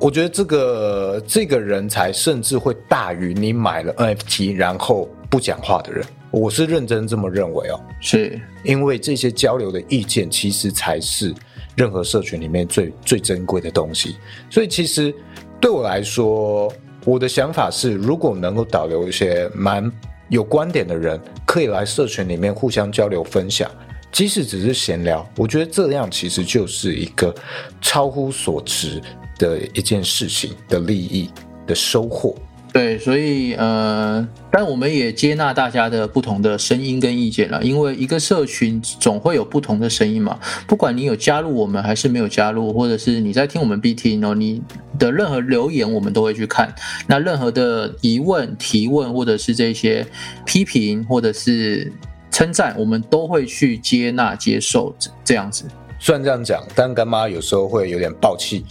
[0.00, 7.78] 我觉得这个这个人才甚至会大于你买了 NFT 然后不讲话的人，我是认真这么认为哦。
[8.00, 11.34] 是因为这些交流的意见其实才是
[11.76, 14.16] 任何社群里面最最珍贵的东西。
[14.48, 15.14] 所以其实
[15.60, 16.72] 对我来说，
[17.04, 19.92] 我的想法是，如果能够导流一些蛮
[20.30, 23.70] 有观点的人，可以来社群里面互相交流分享，
[24.10, 27.34] 即使只是闲聊，我觉得这样其实就是一个
[27.82, 28.98] 超乎所值。
[29.40, 31.30] 的一件事情的利益
[31.66, 32.36] 的收获，
[32.74, 44.60] 对，所以呃，但我们也接纳大家的不同的声音跟意见了，因为一个社群总会有不同的声音嘛，不管你有加入我们还是没有加入，或者是你在听我们 BT 哦，你
[44.98, 46.72] 的任何留言我们都会去看，
[47.06, 50.06] 那任何的疑问提问或者是这些
[50.44, 51.90] 批评或者是
[52.30, 55.64] 称赞，我们都会去接纳接受这样子。
[56.02, 58.64] 虽然这样讲，但干妈有时候会有点暴气，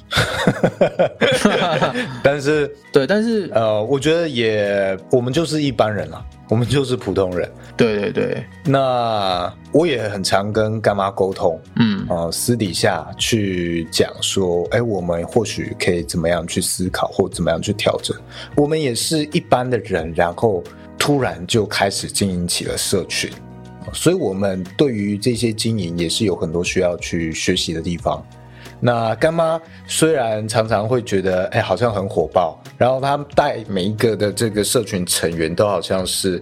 [2.23, 7.47] 但是对，但是呃，我觉得也我们就是一般人了，我们就是普通人。
[7.77, 18.17] 对对对，那我也很常跟干妈沟通，嗯，呃，私底下去讲说，哎，我们或许可以怎么样去思考，或怎么样去调整。
[18.55, 20.63] 我们也是一般的人，然后
[20.97, 23.29] 突然就开始经营起了社群。
[23.93, 28.23] 所以，我们对于这些经营也是有很多需要去学习的地方。
[28.81, 36.41] 那干妈虽然常常会觉得，哎，好像很火爆，然后他带每一个的这个社群成员都好像是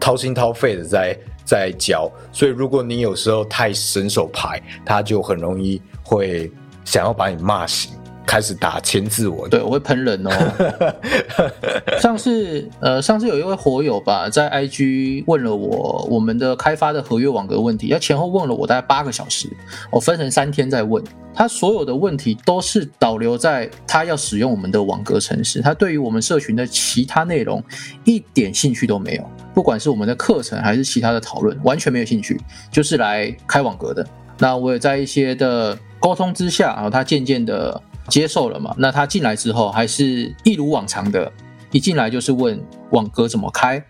[0.00, 2.10] 掏心掏肺的在在教。
[2.32, 6.50] 所以，如果你有时候太伸手牌，他就很容易会
[6.84, 7.92] 想要把你骂醒。
[8.26, 9.48] 开始打千字文。
[9.48, 10.30] 对，我会喷人哦。
[12.02, 19.48] 上次呃，上次有一位火友吧，在 IG 问了我我们的开发的合约网格问题，要前后问了我大概八个小时，
[19.90, 21.02] 我分成三天在问
[21.34, 27.62] 他，所有的问题都是导流在他要使用我们的网格程式，他对于我们社群的其他内容
[28.04, 34.06] 一点兴趣都没有，不管是我们的课程还是其他的讨论，完全没有兴趣，就是来开网格的。
[34.38, 37.80] 那我也在一些的沟通之下，然后他渐渐的。
[38.08, 38.74] 接受了嘛？
[38.78, 41.30] 那他进来之后，还是一如往常的，
[41.70, 43.82] 一进来就是问网格怎么开，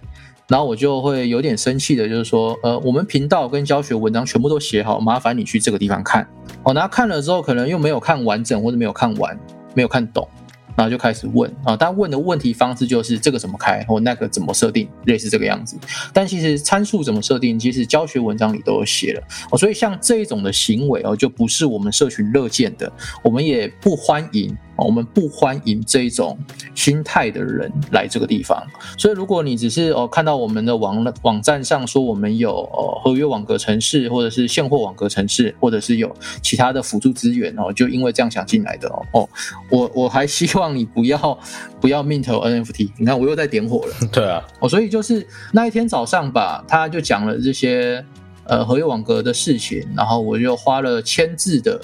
[0.49, 6.27] 然后我就会有点生气的，就是说，呃，我们频道跟教学文章全部都写好，麻烦你去这个地方看。
[6.62, 9.39] 哦，那看了之后，可能又没有看完整，或者没有看完，
[9.75, 10.29] 没有看懂。
[10.77, 15.77] 然后就开始问啊，但问的问题方式就是这个怎么开或那个怎么设定，类似这个样子。
[16.12, 19.59] 但其实参数怎么设定，其实教学文章里都有写了哦。
[19.59, 24.57] 所以像这一种的行为哦，就不是我们社群乐见的，我们也不欢迎。
[24.77, 26.39] 我们不欢迎这一种
[26.74, 28.62] 心态的人来这个地方。
[28.99, 39.29] 所以，如果你只是哦看到我们的网网站上说我们有哦合约网格城市，或者是现货网格城市，或者是有其他的辅助资源哦，就因为这样想进来的哦哦，
[39.70, 41.39] 我我还希望你不要
[41.81, 42.91] 不要 mint NFT。
[42.99, 43.95] 你看我又在点火了。
[44.12, 48.05] 对啊，哦，所以就是那一天早上吧，他就讲了这些
[48.45, 51.81] 呃合约网格的事情，然后我就花了千字的，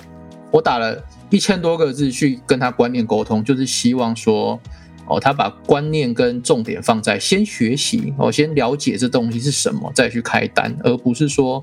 [0.50, 1.02] 我打了。
[1.32, 4.60] 一千多个字去跟他观念沟通，就是希望说，
[5.06, 11.60] 哦，他把观念跟重点放在先学习，哦，先了解这东西是什么，再去开单，而不是说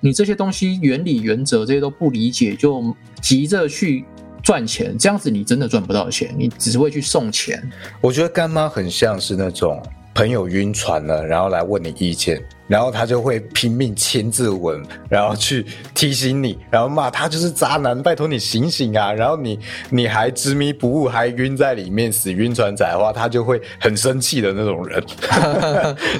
[0.00, 4.06] 你这些东西原理原则这些都不理解，就急着去
[4.42, 7.62] 赚钱，这样子你真的赚不到钱，你只会去送钱。
[8.00, 9.82] 我觉得干妈很像是那种。
[10.14, 19.12] 朋友晕船了，然后来问你意见，然后他就会拼命签字文，然后去提醒你，然后骂他就是渣男，拜托你醒醒啊！
[19.12, 19.58] 然后你
[19.90, 25.02] 你还执迷不悟，还晕在里面死晕船仔的话，他就会很生气的那种人，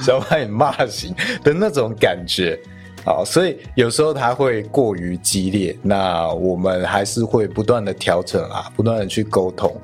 [0.02, 2.58] 想把你骂醒的那种感觉。
[3.04, 9.74] 好，所以有时候他会过于激烈，那我们还是会不断的调整啊，不断的去沟通。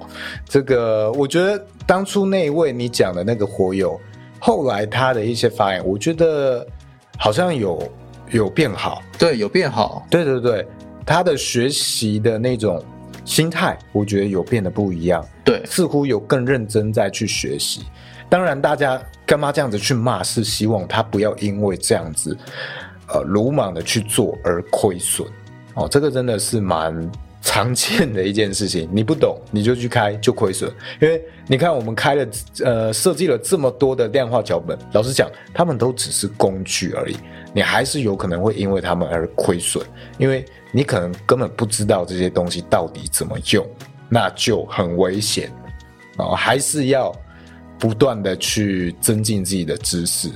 [0.49, 3.99] 这个我觉得当初那一位你讲的那个火友，
[4.47, 6.67] 后来他的一些发言，我觉得
[7.17, 7.91] 好像有
[8.31, 10.69] 有变好，对，有变好，对对对，
[11.07, 12.85] 他的学习的那种
[13.25, 17.87] 心态，我觉得有变得不一样，对，似乎有更认真在去学习。
[18.29, 22.37] 当然，大家干嘛这样子去骂，是希望他不要因为这样子。
[23.09, 25.27] 呃，鲁莽的去做而亏损，
[25.73, 27.11] 哦，这个真的是蛮
[27.45, 28.89] 常见的一件事情。
[28.91, 30.69] 你不懂，你就去开就亏损，
[31.01, 32.27] 因为你看我们开了，
[32.65, 37.17] 呃，设计了这么多的量化脚本，老实讲，他们都只是工具而已，
[37.53, 39.85] 你还是有可能会因为他们而亏损，
[40.19, 43.65] 因为你可能根本不知道这些东西到底怎么用，
[44.09, 45.53] 那就很危险
[46.17, 47.15] 哦，还是要
[47.79, 50.31] 不断的去增进自己的知识。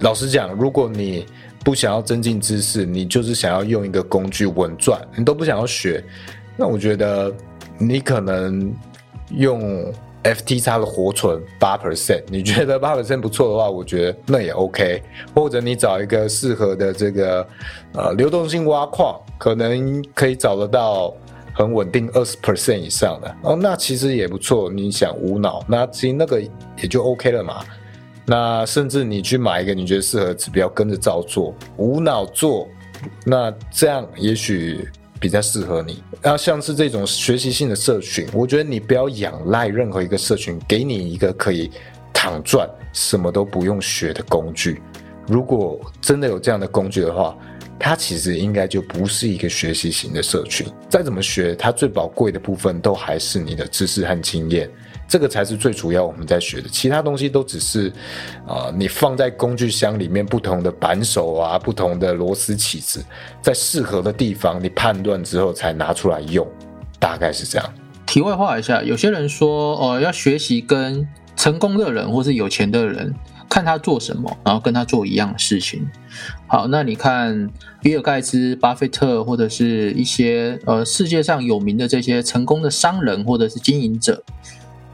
[0.00, 1.26] 老实讲，如果你
[1.64, 6.02] 不想要增进知识，你就是想要用一个工具稳赚，你都不想要学，
[6.58, 7.32] 那我觉得
[7.78, 8.74] 你可能
[9.30, 9.92] 用
[10.24, 15.00] FT 叉的活存八 percent，你觉得八 percent 不错的话，我觉得那也 OK。
[15.32, 17.46] 或者你找一个适合的这个
[17.92, 21.14] 呃流动性挖矿，可能可以找得到
[21.54, 24.68] 很稳定二十 percent 以上的哦，那其实也不错。
[24.68, 27.64] 你想无脑，那其实那个也就 OK 了嘛。
[28.26, 32.68] 那甚至你去买一个你觉得适合指标，跟着照做，无脑做，
[33.24, 34.86] 那这样也许
[35.20, 36.02] 比较适合你。
[36.22, 41.70] 那像是这种学习性的社群，我觉得你不要仰赖任何一个社群给你一个可以
[42.12, 44.80] 躺赚什么都不用学的工具。
[45.26, 47.36] 如果真的有这样的工具的话，
[47.78, 50.66] 它其实应该就不是一个学习型的社群。
[50.88, 54.68] 再怎么学，它最宝贵的部分都还是你的知识和经验。
[55.08, 57.90] 这个才是最主要我们在学的，其他东西都只是，
[58.46, 63.02] 啊，你放在工具箱里面不同的扳手啊，不同的螺丝起子，
[63.40, 66.46] 在适合的地方你判断之后才拿出来用，
[67.00, 67.74] 大概是这样。
[68.04, 73.14] 题外话一下，有些人说，哦，要学习跟成功的人或是有钱的人，
[73.48, 75.88] 看他做什么，然后跟他做一样的事情。
[76.46, 77.48] 好，那你看
[77.80, 84.22] 比尔盖茨、巴菲特或者是一些呃世界上有名的这些成功的商人或者是经营者。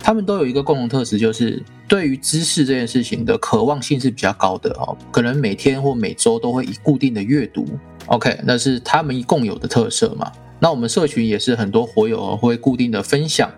[0.05, 4.95] 他们都有一个共同特质，就是对于知识这件事情的渴望性是比较高的哦。
[5.11, 7.67] 可能每天或每周都会以固定的阅读
[8.09, 10.31] ，OK，那是他们共有的特色嘛。
[10.61, 13.51] 那我们社群也是很多火友会固定的分享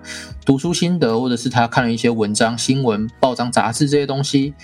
[0.45, 4.55] 读书心得，或者是他看了一些文章、新闻、报章、杂志这些东西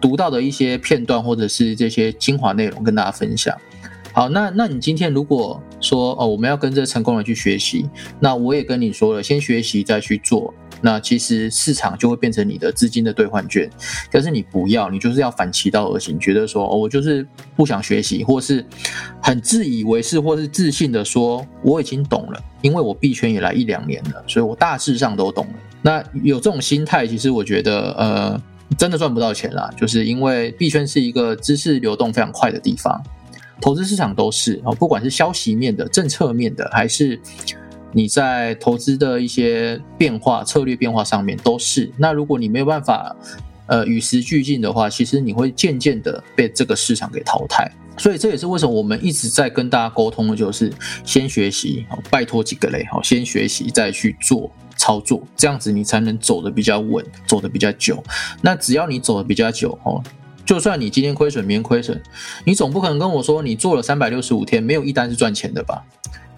[0.00, 3.52] 读到的一些片段，或者是这些精华内容跟大家分享。
[4.12, 7.88] 好，那那你今天如果说哦，我们要跟着成功人去学习。
[8.20, 10.54] 那我也跟你说了，先学习再去做。
[10.82, 13.70] 那其实市场就会变成你的资金的兑换券。
[14.10, 17.26] 可是你不要，你就是要反其道而行，觉得说，我就是
[17.56, 18.64] 不想学习，或是
[19.22, 25.52] 很自以为是，或是自信的说我已经懂了，因为我币圈也来一两年了，所以我大致上都懂了。
[25.80, 28.42] 那有这种心态，其实我觉得呃，
[28.76, 33.02] 真的赚不到钱啦，就是因为币圈是一个知识流动非常快的地方。
[33.60, 37.16] 投资市场都是哦，不管是消息面的、政策面的，还是
[37.92, 41.90] 你在投资的一些变化、策略变化上面都是。
[41.98, 43.14] 那如果你没有办法
[43.66, 47.70] 呃与时俱进的话，其实你会渐渐的被这个市场给淘汰。
[47.98, 50.72] 所以这也是为什么我们一直在跟大家沟通的，就是
[51.04, 58.02] 先学习，拜托几个嘞，好，先学习再去做操作，这样子你才能走的比较稳，走的比较久。
[58.40, 60.02] 那只要你走的比较久哦。
[60.46, 62.02] 就算你今天亏损，明天亏损，
[62.44, 65.84] 你总不可能跟我说你做了三百六十五天没有一单是赚钱的吧？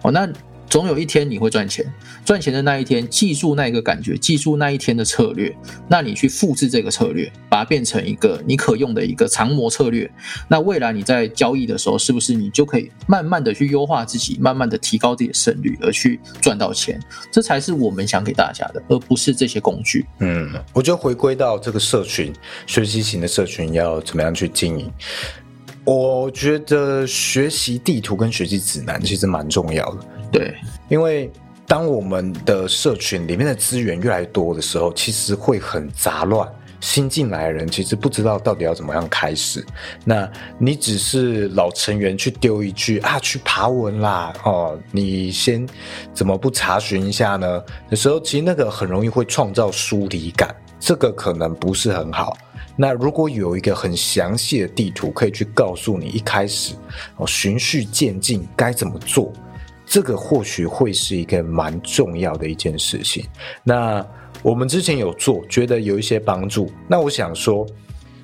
[0.01, 0.29] 哦，那。
[0.75, 1.89] 总有一天你会赚钱，
[2.25, 5.55] 赚钱的那一天，记住那一个感觉，记住那一天的策略，
[5.87, 10.11] 那你去复制这个策略，把它变成一个你可用的一个长模策略。
[10.49, 16.99] 那未来你在交易的时候，是不是你就可以慢慢的去优化自己，慢慢的提高自己的胜率，而去赚到钱？
[17.31, 20.05] 这才是我们想给大家的，而不是这些工具。
[20.19, 22.33] 嗯，我觉得回归到这个社群
[22.67, 24.91] 学习型的社群要怎么样去经营？
[25.85, 30.05] 我觉得学习地图跟学习指南其实蛮重要的。
[30.35, 30.53] 对，
[30.89, 31.31] 因为
[31.65, 36.45] 当我们的社群里面的资源越来越多的时候，其实会很杂乱。
[36.81, 39.65] 新进来的人其实不知道到底要怎么样开始。
[40.03, 40.29] 那
[40.59, 45.65] 你只是老成员去丢一句啊，去爬文啦，哦，你先
[46.13, 47.63] 怎么不查询一下呢？
[47.89, 52.37] 有时候其实那个很容易会创造疏离感，这个可能不是很好。
[52.75, 56.75] 那如果有一个很详细的地图，可以去告诉你一开始
[57.15, 59.31] 哦循序渐进该怎么做，
[59.85, 63.25] 这个或许会是一个蛮重要的一件事情。
[63.63, 64.05] 那
[64.41, 66.71] 我们之前有做，觉得有一些帮助。
[66.87, 67.65] 那我想说，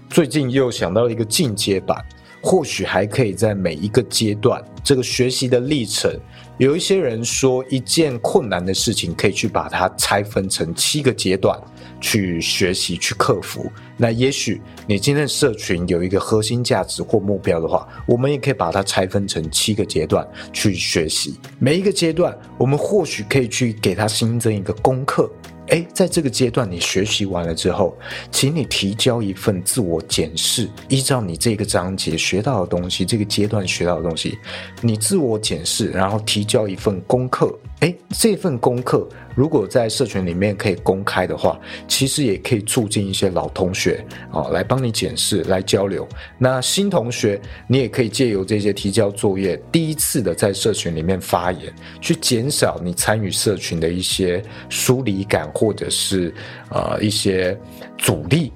[0.09, 2.03] 最近又想到一个进阶版，
[2.41, 6.11] 或许还可以在每一个阶段这个学习的历程。
[6.57, 11.59] 有一些人说，一件困难的事情可以去把它拆分成七个阶段
[12.01, 13.71] 去学习、去克服。
[13.95, 21.39] 那也许你今天的社群有一个核心价值或目标的话，我们也可以把它拆分成七个阶段去学习。
[21.59, 25.31] 每一个阶段，我们或许可以去给它新增一个功课。
[25.67, 27.97] 哎，在这个阶段你学习完了之后，
[28.29, 34.37] 请你提交一份自我检视，依照你这个章节学到的东西，这个阶段学到的东西，
[34.81, 37.57] 你自我检视，然后提交一份功课。
[37.79, 39.07] 哎，这份功课。
[39.41, 46.07] 如果在社群里面可以公开的话，其实也可以促进一些老同学啊来帮你检视、来交流。
[46.37, 56.31] 那新同学，你也可以借由这些提交作业，第一次的在社群里面发言，去减少你参与社群的一些疏离感或者是
[56.69, 57.57] 呃一些
[57.97, 58.53] 阻力。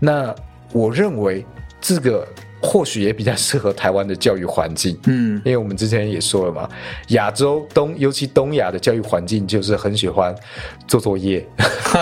[0.00, 0.34] 那
[0.72, 1.46] 我认为
[1.80, 2.26] 这个。
[2.64, 6.68] 或许也比较适合台湾的教育环境，嗯，因为我们之前也说了嘛，
[7.08, 10.34] 亚洲东尤其东亚的教育环境就是很喜欢
[10.88, 11.46] 做作业，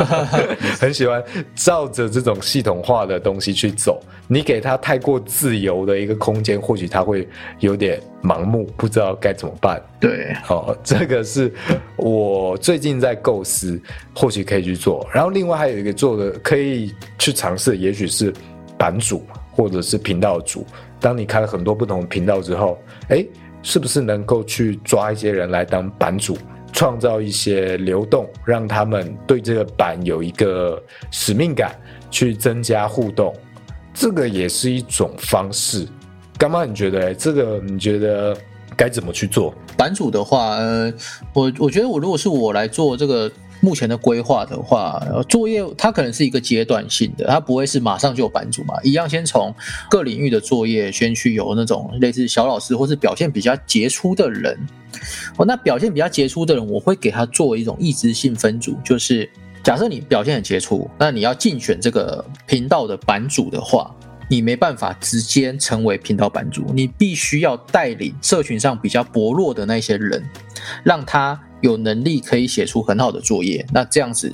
[0.81, 1.23] 很喜欢
[1.57, 4.01] 照着这种系统化的东西去走。
[4.29, 9.83] 你给他太过自由的一个空间，或许他会有点盲目，不知道该怎么办。
[10.01, 11.53] 对，好，这个是
[11.97, 13.79] 我最近在构思，
[14.15, 15.07] 或许可以去做。
[15.13, 18.33] 然后另外还有一个做的可以去尝试，也许是
[18.79, 19.23] 版主。
[19.53, 20.67] 或者是频道主，
[20.99, 22.79] 当你开了很多不同的频道之后，
[23.09, 23.25] 哎，
[23.63, 26.37] 是不是能够去抓一些人来当版主，
[26.73, 31.79] 创造一些流动，让他们对这个版有一个使命感，
[32.11, 33.35] 去增加互动，
[33.93, 35.87] 这个也是一种方式。
[36.39, 38.37] 干妈，你觉得这个你觉得
[38.77, 39.55] 该怎么去做？
[39.77, 40.93] 版主的话，呃，
[41.33, 43.31] 我我觉得我如果是我来做这个。
[43.65, 49.55] 目前的规划的话，作业它可能是一个阶段性的，它不会是马上就有版主嘛，一样先从
[49.89, 54.59] 各领域的作业先去有那种类似小老师或是表现比较杰出的人。
[55.37, 59.31] 哦，那表现比较杰出的人，我会给他做一种意志性分组，就是
[59.63, 63.95] 假设你表现很杰出，那你要竞选这个频道的版主的话，
[64.29, 70.21] 你没办法直接成为频道版主，你必须要带领社群上比较薄弱的那些人，
[70.83, 71.41] 让他。
[71.63, 74.31] 有能力可以写出很好的作业，那这样子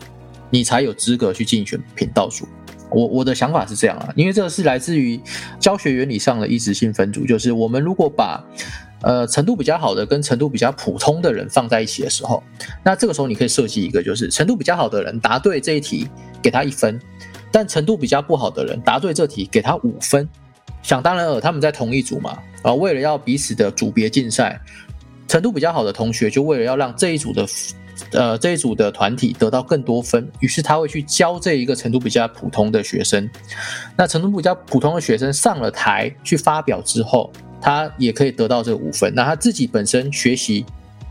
[0.51, 2.49] 你才有资格去竞选频道组。
[2.91, 5.21] 我我的想法是这样啊，因为这个是来自于
[5.61, 8.43] 教学原理上的一直性分组，就是我们如果把
[9.03, 12.43] 呃程度比较好的跟程度比较普通的人放在一起的时候，
[12.83, 16.09] 那这个时候你可以设计一个，就是程度比较好的人答对这一题
[16.41, 16.99] 给他一分，
[17.53, 20.27] 但程度比较不好的人答对这题给他五分。
[20.83, 24.59] 想当然尔，他们在同一组嘛，啊，为了要彼此的组别竞赛。
[25.29, 27.47] 程度比较好的同学，就为了要让这一组的
[28.13, 33.29] 呃这一组的团体得到更多分，于是他会去教这一个程度比较普通的学生。
[33.97, 39.15] 那程度比较普通的学生上了台去发表之后，他也可以得到这五分。
[39.15, 40.65] 那他自己本身学习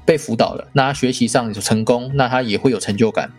[0.06, 3.30] 被辅导了，那他学习上成功，那他也会有成就感。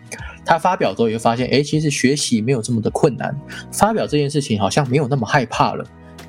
[0.45, 3.35] 他发表之后也会发现，哎，其实学习没有这么的困难，
[3.71, 5.85] 发表这件事情好像没有那么害怕了，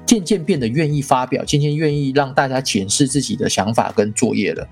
[0.06, 4.66] 渐渐变得愿意发表，渐渐愿意让大家检视自己的想法跟作业了。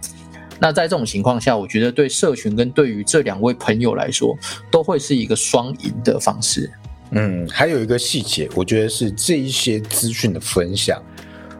[0.61, 4.37] 那在这种情况下，我觉得对社群跟对于这两位朋友来说，
[4.70, 6.68] 都会是一个双赢的方式。
[7.12, 11.01] 嗯，还有一个细节，我觉得是这一些资讯的分享，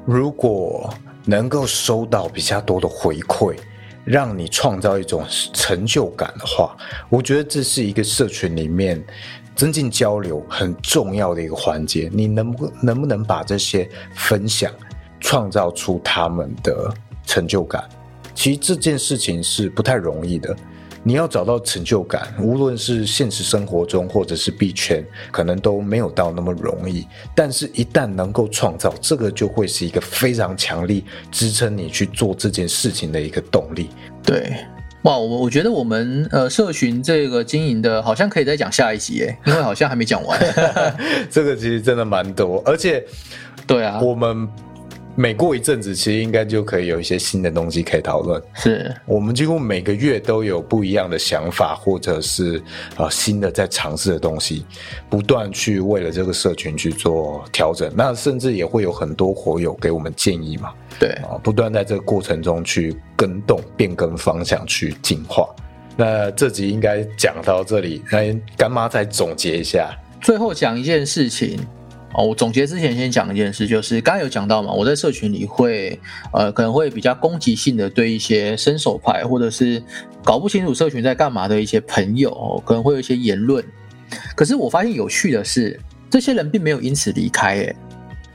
[0.05, 0.93] 如果
[1.25, 3.55] 能够收到比较多的回馈，
[4.05, 6.77] 让你创造一种成就感的话，
[7.09, 9.01] 我觉得这是一个社群里面
[9.59, 12.09] 增进交流很重要的一个环节。
[12.13, 14.73] 你能不能不能把这些分享
[15.21, 16.95] 创造出他们的
[17.27, 17.83] 成就感？
[18.35, 20.57] 其实这件事情是不太容易的。
[21.05, 27.07] 你要找到成就感，无论是现实生活中或者是币圈，可能都没有到那么容易。
[27.35, 33.89] 但是，一旦能够创造，这个就会是一个非常强力支撑你去做这件事情的一个动力。
[34.23, 34.53] 对，
[35.03, 40.38] 哇，我我觉得我们呃，社群这个经营的，好像可以再讲下一集诶，因为好像还没讲完。
[41.30, 43.05] 这个其实真的蛮多，而且，
[43.66, 44.49] 对啊，我们。
[45.19, 48.41] 每过一阵子，其实应该就可以有一些新的东西可以讨论。
[48.55, 52.62] 是我们几乎每个月都有不一样的想法，或者是
[52.95, 54.64] 啊新的在尝试的东西，
[55.11, 57.93] 不断去为了这个社群去做调整。
[57.97, 60.73] 那甚至也会有很多火友给我们建议嘛。
[61.01, 65.49] 对啊，不断在这个过程中去跟动、变更方向、去进化。
[65.97, 69.91] 那这集应该讲到这里，那干妈再总结一下，
[70.21, 71.59] 最后讲一件事情。
[72.15, 76.01] 哦，我总结之前先讲一件事，就是刚刚有讲到嘛，我在社群里会，
[76.33, 79.83] 呃，可能会比较攻击性的对一些伸手派或者是
[80.25, 83.63] 搞不清楚社群在干嘛的一些朋友，可能会有一些言论。
[84.35, 85.79] 可是我发现有趣的是，
[86.09, 87.77] 这些人并没有因此离开，诶，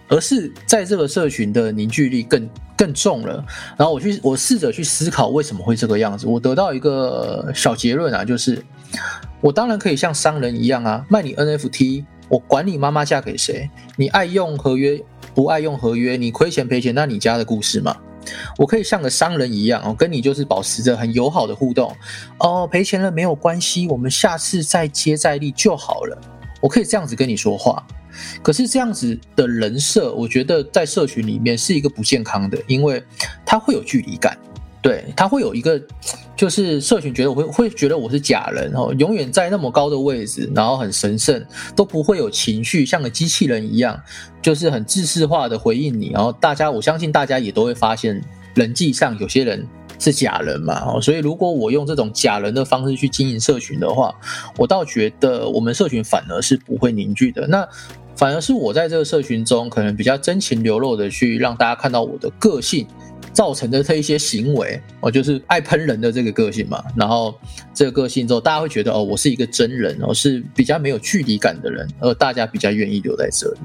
[0.07, 3.43] 而是在这个社群的凝聚力更更重了。
[3.75, 6.27] 然后我去，我试着去思考为什么会这个样子。
[6.27, 8.63] 我得到一个小结论啊，就是
[9.41, 12.05] 我当然可以像商人一样啊，卖你 NFT。
[12.29, 15.01] 我管你妈妈嫁给谁，你爱用合约
[15.35, 17.97] 不爱用合约，你亏钱赔钱，那你家的故事嘛。
[18.57, 21.93] 我可以像个商人一样，我跟你就是保持着很友好的互动。
[22.39, 26.17] 哦，赔钱了没有关系，我们下次再接再厉就好了。
[26.61, 27.85] 我可以这样子跟你说话。
[28.41, 33.03] 可是这样子的人设，我觉得在社群里面是一个不健康的，因为
[33.45, 34.37] 它会有距离感。
[34.81, 35.81] 对它会有一个，
[36.35, 43.99] 就是社群觉得我会会觉得我是假人哦，永远在那么高的位置，然后很神圣，都不会有情绪，像个机器人一样，
[44.41, 46.09] 就是很自式化的回应你。
[46.09, 48.19] 然后大家，我相信大家也都会发现，
[48.55, 49.65] 人际上有些人
[49.99, 50.83] 是假人嘛。
[50.85, 54.13] 哦，所以如果我用这种假人的方式去经营社群的话，
[54.57, 57.45] 我倒觉得我们社群反而是不会凝聚的。
[57.47, 57.67] 那
[58.15, 62.87] 反而是我在这个社群中，可能比较真情流露的去让大家看到我的个性。
[63.33, 66.83] 造成的这一些行为，我就是爱喷人的这个个性嘛。
[66.95, 67.33] 然后
[67.73, 73.57] 这个个性之后，大家会觉得哦，我是一个真人，我是比较没有距离感的人，而大家比较愿意留在这里。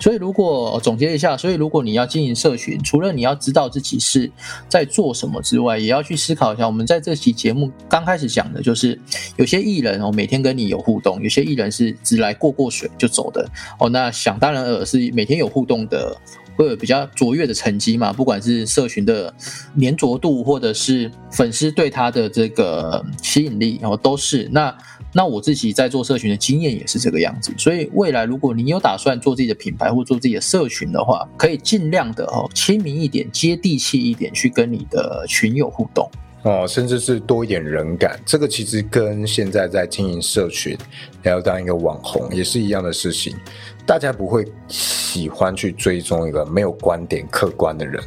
[0.00, 4.30] 所以如果总结一下，所以如果你要经营社群，除了你要知道自己是
[4.66, 6.66] 在做什么之外，也要去思考一下。
[6.66, 8.98] 我们在这期节目刚开始讲的就是，
[9.36, 13.46] 有些艺人哦，每天跟你有互动；有些艺人是只来过过水就走的
[13.78, 13.90] 哦。
[13.90, 16.16] 那想当然尔是每天有互动的。
[16.60, 18.12] 会有比较卓越的成绩嘛？
[18.12, 19.32] 不管是社群的
[19.80, 24.76] 粘着度，或者是粉丝对他的这个吸引力，然后都是那
[25.14, 27.50] 那我自己在做社群的经验也是这个样子。
[27.56, 36.10] 所以未来如果你有打算做自己的品牌或做自己的社群的话，可以尽量的哦亲民一点、接地气一点，去跟你的群友互动
[36.42, 38.20] 哦，甚至是多一点人感。
[38.26, 40.76] 这个其实跟现在在经营社群，
[41.24, 43.34] 还要当一个网红也是一样的事情。
[43.90, 48.00] 大家不会喜欢去追踪一个没有观点、客观的人，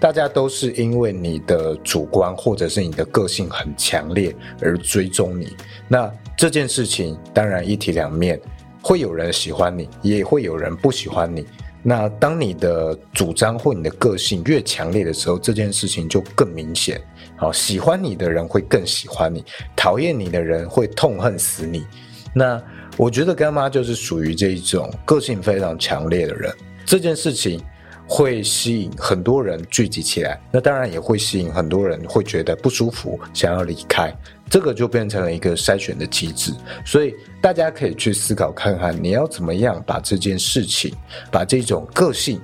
[0.00, 5.54] 大家都是因为你的主观或者是你的个性很强烈而追踪你。
[5.88, 8.40] 那这件事情当然一体两面，
[8.80, 11.46] 会有人喜欢你，也会有人不喜欢你。
[11.82, 16.98] 那当你的主张或你的个性越强烈的时候，这件事情就更明显。
[17.36, 19.44] 好，喜欢你的人会更喜欢你，
[19.76, 21.86] 讨厌你的人会痛恨死你。
[22.32, 22.58] 那。
[22.96, 26.50] 我觉得干妈就是属于这一种个性非常强烈的人，
[26.84, 27.62] 这件事情
[28.06, 34.10] 会吸引很多人聚集起来，那当然也会吸引很多人会觉得不舒服，想要离开，
[34.48, 36.52] 这个就变成了一个筛选的机制。
[36.86, 40.94] 所以大家可以去思考看看，你要怎么样把这件事情，
[41.30, 42.40] 把这种个性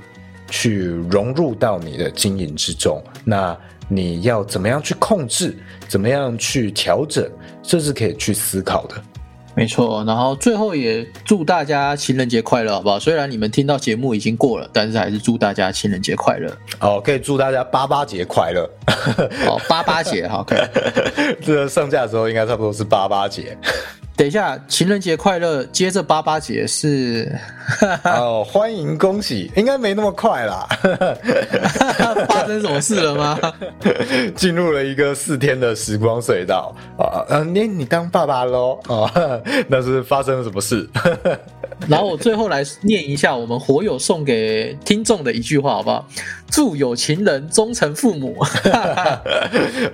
[0.51, 3.57] 去融入到你的经营之中，那
[3.89, 5.57] 你要怎么样去控制，
[5.89, 7.27] 怎么样去调整，
[7.63, 9.03] 这是可以去思考的。
[9.55, 12.99] 没错，然后最后也祝大家情人节快乐，好不好？
[12.99, 16.51] 虽然你们听到节目已经过了，但是还是祝大家情人节快乐。
[16.81, 18.69] 哦，可以祝大家八八节快乐。
[19.47, 20.59] 哦，八八节好，可以。
[21.45, 23.57] 这个上架的时候应该差不多是八八节。
[24.23, 27.37] 等一下，情人节快乐，接着八八节是
[28.07, 30.65] 哦，欢迎恭喜，应该没那么快啦。
[32.29, 33.37] 发生什么事了吗？
[34.37, 37.27] 进入了一个四天的时光隧道啊！
[37.31, 39.11] 呃，你你当爸爸喽啊？
[39.67, 40.89] 那是发生了什么事？
[41.89, 46.07] 然后我最后来念一下我们火友送给听众的一句话，好不好？
[46.49, 48.37] 祝有情人终成父母。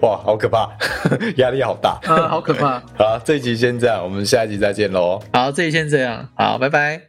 [0.02, 0.68] 哇，好可怕，
[1.36, 2.82] 压力好大啊，好可怕。
[2.98, 5.22] 好，这一集先这样，我们我们下一集再见喽。
[5.32, 7.07] 好，这一期先这样，好，拜拜。